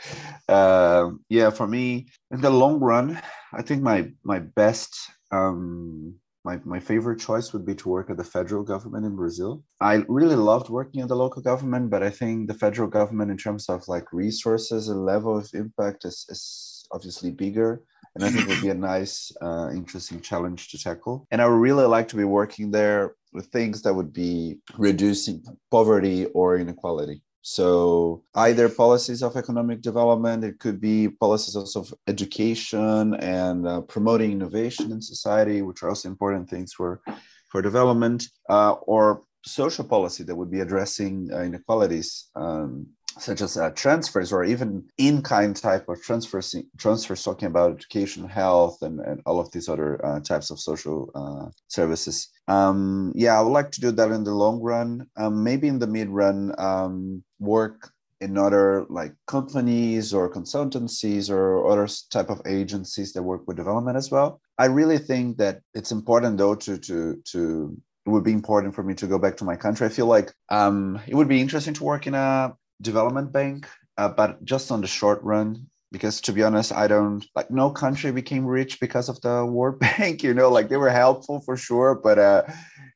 Uh, 0.47 1.11
yeah, 1.29 1.51
for 1.51 1.67
me, 1.67 2.07
in 2.31 2.41
the 2.41 2.49
long 2.49 2.79
run, 2.79 3.21
I 3.53 3.61
think 3.61 3.83
my 3.83 4.11
my 4.23 4.39
best 4.39 4.97
um, 5.31 6.15
my, 6.45 6.59
my 6.63 6.79
favorite 6.79 7.19
choice 7.19 7.51
would 7.51 7.65
be 7.65 7.75
to 7.75 7.89
work 7.89 8.09
at 8.09 8.17
the 8.17 8.23
federal 8.23 8.63
government 8.63 9.05
in 9.05 9.15
Brazil. 9.15 9.63
I 9.81 10.05
really 10.07 10.35
loved 10.35 10.69
working 10.69 11.01
at 11.01 11.09
the 11.09 11.15
local 11.15 11.41
government, 11.41 11.89
but 11.89 12.01
I 12.03 12.09
think 12.09 12.47
the 12.47 12.53
federal 12.53 12.87
government, 12.87 13.31
in 13.31 13.37
terms 13.37 13.69
of 13.69 13.87
like 13.87 14.13
resources 14.13 14.87
and 14.87 15.05
level 15.05 15.37
of 15.37 15.49
impact, 15.53 16.05
is, 16.05 16.25
is 16.29 16.87
obviously 16.91 17.31
bigger. 17.31 17.83
And 18.15 18.23
I 18.23 18.29
think 18.29 18.47
it 18.47 18.49
would 18.49 18.61
be 18.61 18.69
a 18.69 18.73
nice, 18.73 19.31
uh, 19.41 19.69
interesting 19.71 20.19
challenge 20.21 20.69
to 20.69 20.79
tackle. 20.79 21.27
And 21.29 21.41
I 21.41 21.47
would 21.47 21.61
really 21.61 21.85
like 21.85 22.07
to 22.09 22.15
be 22.15 22.23
working 22.23 22.71
there 22.71 23.15
with 23.33 23.47
things 23.47 23.81
that 23.83 23.93
would 23.93 24.11
be 24.11 24.57
reducing 24.77 25.43
poverty 25.69 26.25
or 26.27 26.57
inequality. 26.57 27.21
So 27.41 28.23
either 28.35 28.69
policies 28.69 29.23
of 29.23 29.35
economic 29.37 29.81
development, 29.81 30.43
it 30.43 30.59
could 30.59 30.81
be 30.81 31.09
policies 31.09 31.75
of 31.75 31.93
education 32.07 33.13
and 33.15 33.67
uh, 33.67 33.81
promoting 33.81 34.31
innovation 34.31 34.91
in 34.91 35.01
society, 35.01 35.61
which 35.61 35.81
are 35.81 35.89
also 35.89 36.09
important 36.09 36.49
things 36.49 36.73
for, 36.73 37.01
for 37.49 37.61
development, 37.61 38.25
uh, 38.49 38.73
or 38.73 39.23
social 39.45 39.85
policy 39.85 40.23
that 40.23 40.35
would 40.35 40.51
be 40.51 40.59
addressing 40.59 41.29
uh, 41.33 41.39
inequalities 41.39 42.29
um, 42.35 42.87
such 43.17 43.41
as 43.41 43.57
uh, 43.57 43.69
transfers 43.71 44.31
or 44.31 44.43
even 44.43 44.83
in-kind 44.97 45.55
type 45.55 45.87
of 45.89 46.01
transfers 46.01 46.55
transfers 46.77 47.23
talking 47.23 47.47
about 47.47 47.71
education 47.71 48.27
health 48.27 48.81
and, 48.81 48.99
and 48.99 49.21
all 49.25 49.39
of 49.39 49.51
these 49.51 49.67
other 49.67 50.03
uh, 50.05 50.19
types 50.19 50.51
of 50.51 50.59
social 50.59 51.09
uh, 51.15 51.49
services. 51.67 52.29
Um, 52.47 53.11
yeah 53.15 53.37
i 53.37 53.41
would 53.41 53.51
like 53.51 53.71
to 53.71 53.81
do 53.81 53.91
that 53.91 54.11
in 54.11 54.23
the 54.23 54.33
long 54.33 54.61
run. 54.61 55.07
Um, 55.17 55.43
maybe 55.43 55.67
in 55.67 55.79
the 55.79 55.87
mid 55.87 56.09
run 56.09 56.53
um, 56.57 57.23
work 57.39 57.91
in 58.21 58.37
other 58.37 58.85
like 58.89 59.13
companies 59.27 60.13
or 60.13 60.31
consultancies 60.31 61.29
or 61.29 61.69
other 61.69 61.87
type 62.09 62.29
of 62.29 62.41
agencies 62.45 63.13
that 63.13 63.23
work 63.23 63.47
with 63.47 63.55
development 63.55 63.95
as 63.95 64.11
well 64.11 64.41
i 64.57 64.65
really 64.65 64.97
think 64.97 65.37
that 65.37 65.61
it's 65.73 65.91
important 65.91 66.37
though 66.37 66.55
to 66.55 66.77
to 66.77 67.15
to 67.23 67.77
it 68.09 68.09
would 68.09 68.23
be 68.23 68.33
important 68.33 68.73
for 68.73 68.83
me 68.83 68.93
to 68.95 69.07
go 69.07 69.19
back 69.19 69.37
to 69.37 69.45
my 69.45 69.55
country. 69.55 69.85
I 69.85 69.89
feel 69.89 70.07
like 70.07 70.33
um, 70.49 70.99
it 71.07 71.13
would 71.13 71.27
be 71.27 71.41
interesting 71.41 71.75
to 71.75 71.83
work 71.83 72.07
in 72.07 72.15
a 72.15 72.53
development 72.81 73.31
bank, 73.31 73.67
uh, 73.97 74.09
but 74.09 74.43
just 74.43 74.71
on 74.71 74.81
the 74.81 74.87
short 74.87 75.21
run. 75.21 75.67
Because 75.91 76.21
to 76.21 76.33
be 76.33 76.43
honest, 76.43 76.71
I 76.71 76.87
don't 76.87 77.25
like 77.35 77.49
no 77.49 77.71
country 77.71 78.11
became 78.11 78.45
rich 78.45 78.79
because 78.79 79.09
of 79.09 79.19
the 79.21 79.45
World 79.45 79.79
Bank. 79.97 80.23
You 80.23 80.33
know, 80.33 80.49
like 80.49 80.69
they 80.69 80.77
were 80.77 80.89
helpful 80.89 81.41
for 81.41 81.57
sure, 81.57 81.95
but 81.95 82.19
uh, 82.19 82.43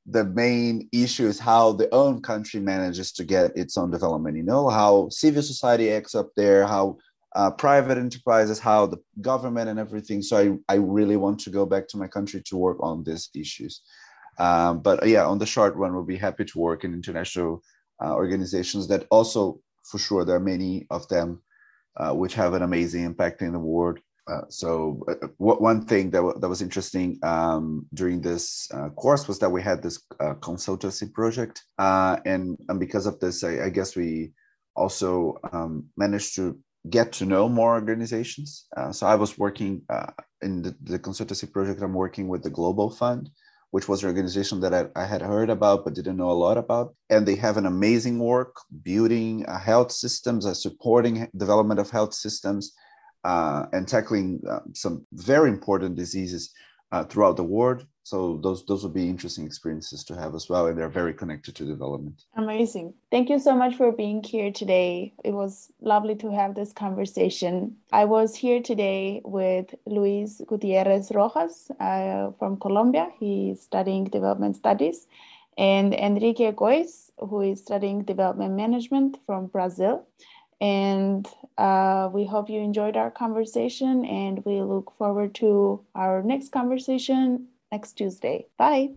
the 0.06 0.26
main 0.26 0.90
issue 0.92 1.26
is 1.26 1.40
how 1.40 1.72
the 1.72 1.92
own 1.94 2.22
country 2.22 2.60
manages 2.60 3.12
to 3.14 3.24
get 3.24 3.56
its 3.56 3.78
own 3.78 3.90
development. 3.90 4.38
You 4.38 4.44
know, 4.44 4.70
how 4.70 5.10
civil 5.10 5.42
society 5.42 5.92
acts 5.92 6.14
up 6.14 6.30
there, 6.36 6.68
how 6.68 6.98
uh, 7.36 7.50
private 7.52 7.98
enterprises, 7.98 8.60
how 8.60 8.86
the 8.86 8.98
government 9.22 9.70
and 9.70 9.80
everything. 9.80 10.22
So 10.22 10.38
I, 10.38 10.74
I 10.74 10.78
really 10.78 11.18
want 11.18 11.40
to 11.42 11.50
go 11.50 11.66
back 11.66 11.88
to 11.90 11.98
my 11.98 12.08
country 12.08 12.42
to 12.46 12.58
work 12.58 12.78
on 12.82 13.04
these 13.04 13.30
issues. 13.36 13.82
Um, 14.38 14.82
but 14.82 15.08
yeah, 15.08 15.26
on 15.26 15.40
the 15.40 15.46
short 15.46 15.76
run, 15.76 15.94
we'll 15.94 16.04
be 16.04 16.18
happy 16.18 16.46
to 16.46 16.60
work 16.60 16.84
in 16.84 16.94
international 16.94 17.64
uh, 18.04 18.14
organizations 18.14 18.88
that 18.88 19.08
also 19.10 19.60
for 19.84 19.98
sure 19.98 20.26
there 20.26 20.36
are 20.36 20.40
many 20.40 20.86
of 20.90 21.08
them 21.08 21.42
uh, 21.98 22.14
which 22.14 22.34
have 22.34 22.54
an 22.54 22.64
amazing 22.64 23.04
impact 23.04 23.42
in 23.42 23.54
the 23.54 23.60
world. 23.60 24.00
Uh, 24.26 24.42
so 24.48 25.04
uh, 25.10 25.28
one 25.38 25.86
thing 25.86 26.10
that, 26.10 26.20
w- 26.20 26.40
that 26.40 26.48
was 26.48 26.62
interesting 26.62 27.20
um, 27.24 27.86
during 27.94 28.22
this 28.22 28.70
uh, 28.74 28.90
course 28.90 29.28
was 29.28 29.38
that 29.40 29.50
we 29.50 29.62
had 29.62 29.84
this 29.84 30.02
uh, 30.22 30.34
consultancy 30.36 31.12
project. 31.12 31.62
Uh, 31.78 32.18
and, 32.26 32.58
and 32.70 32.80
because 32.80 33.06
of 33.06 33.20
this 33.20 33.44
I, 33.44 33.66
I 33.66 33.70
guess 33.70 33.98
we 33.98 34.32
also 34.76 35.38
um, 35.52 35.86
managed 35.98 36.36
to 36.36 36.58
get 36.90 37.12
to 37.14 37.26
know 37.26 37.48
more 37.48 37.74
organizations. 37.74 38.66
So 38.92 39.08
i 39.08 39.16
was 39.16 39.38
working 39.38 39.82
in 40.42 40.62
the, 40.62 40.76
the 40.84 41.00
consultancy 41.00 41.50
project. 41.50 41.82
I'm 41.82 41.94
working 41.94 42.28
with 42.28 42.44
the 42.44 42.50
global 42.50 42.90
fund 42.90 43.30
which 43.74 43.88
was 43.90 44.04
an 44.04 44.10
organization 44.10 44.60
that 44.60 44.72
I, 44.72 44.86
I, 44.96 45.04
had 45.04 45.24
heard 45.24 45.50
about 45.50 45.84
but 45.84 45.96
didn't 45.96 46.18
know 46.18 46.30
a 46.30 46.44
lot 46.46 46.60
about. 46.60 46.94
And 47.10 47.28
they 47.28 47.34
have 47.38 47.58
an 47.58 47.66
amazing 47.66 48.20
work 48.20 48.56
building 48.84 49.48
uh, 49.48 49.58
health 49.58 49.92
systems, 49.92 50.46
uh, 50.46 50.54
supporting 50.54 51.28
development 51.36 51.80
of 51.80 51.90
health 51.90 52.14
systems, 52.14 52.76
uh, 53.24 53.66
and 53.74 53.88
tackling 53.88 54.44
uh, 54.48 54.60
some 54.74 55.08
very 55.14 55.50
important 55.50 55.96
diseases 55.96 56.52
uh, 56.92 57.04
throughout 57.06 57.36
the 57.36 57.44
world. 57.44 57.88
So 58.04 58.38
those 58.44 58.66
those 58.66 58.84
would 58.84 58.94
be 58.94 59.10
interesting 59.10 59.46
experiences 59.46 60.04
to 60.06 60.16
have 60.16 60.36
as 60.36 60.50
well, 60.50 60.68
and 60.68 60.78
they're 60.78 60.90
very 60.90 61.14
connected 61.14 61.56
to 61.56 61.66
development. 61.66 62.26
Amazing. 62.36 62.94
Thank 63.10 63.30
you 63.30 63.40
so 63.40 63.56
much 63.56 63.76
for 63.76 63.94
being 63.94 64.22
here 64.22 64.52
today. 64.52 65.14
It 65.24 65.32
was 65.32 65.72
lovely 65.80 66.16
to 66.16 66.30
have 66.30 66.54
this 66.54 66.74
conversation. 66.74 67.78
I 67.94 68.04
was 68.04 68.36
here 68.36 68.62
today 68.62 69.22
with 69.24 69.74
Luis 69.86 70.42
Gutierrez 70.46 71.12
Rojas 71.16 71.72
uh, 71.80 72.32
from 72.38 72.58
Colombia. 72.58 73.10
He's 73.18 73.62
studying 73.62 74.04
development 74.04 74.58
studies, 74.58 75.08
and 75.58 75.94
Henrique 75.94 76.54
Góes, 76.58 77.10
who 77.18 77.40
is 77.40 77.62
studying 77.62 78.04
development 78.04 78.54
management 78.56 79.18
from 79.26 79.48
Brazil. 79.48 80.06
And 80.60 81.28
uh, 81.58 82.10
we 82.14 82.26
hope 82.26 82.50
you 82.50 82.60
enjoyed 82.60 82.98
our 82.98 83.12
conversation, 83.12 84.04
and 84.06 84.44
we 84.44 84.62
look 84.62 84.92
forward 84.98 85.36
to 85.36 85.82
our 85.96 86.22
next 86.22 86.52
conversation 86.52 87.48
next 87.74 87.94
Tuesday. 87.98 88.46
Bye. 88.58 88.90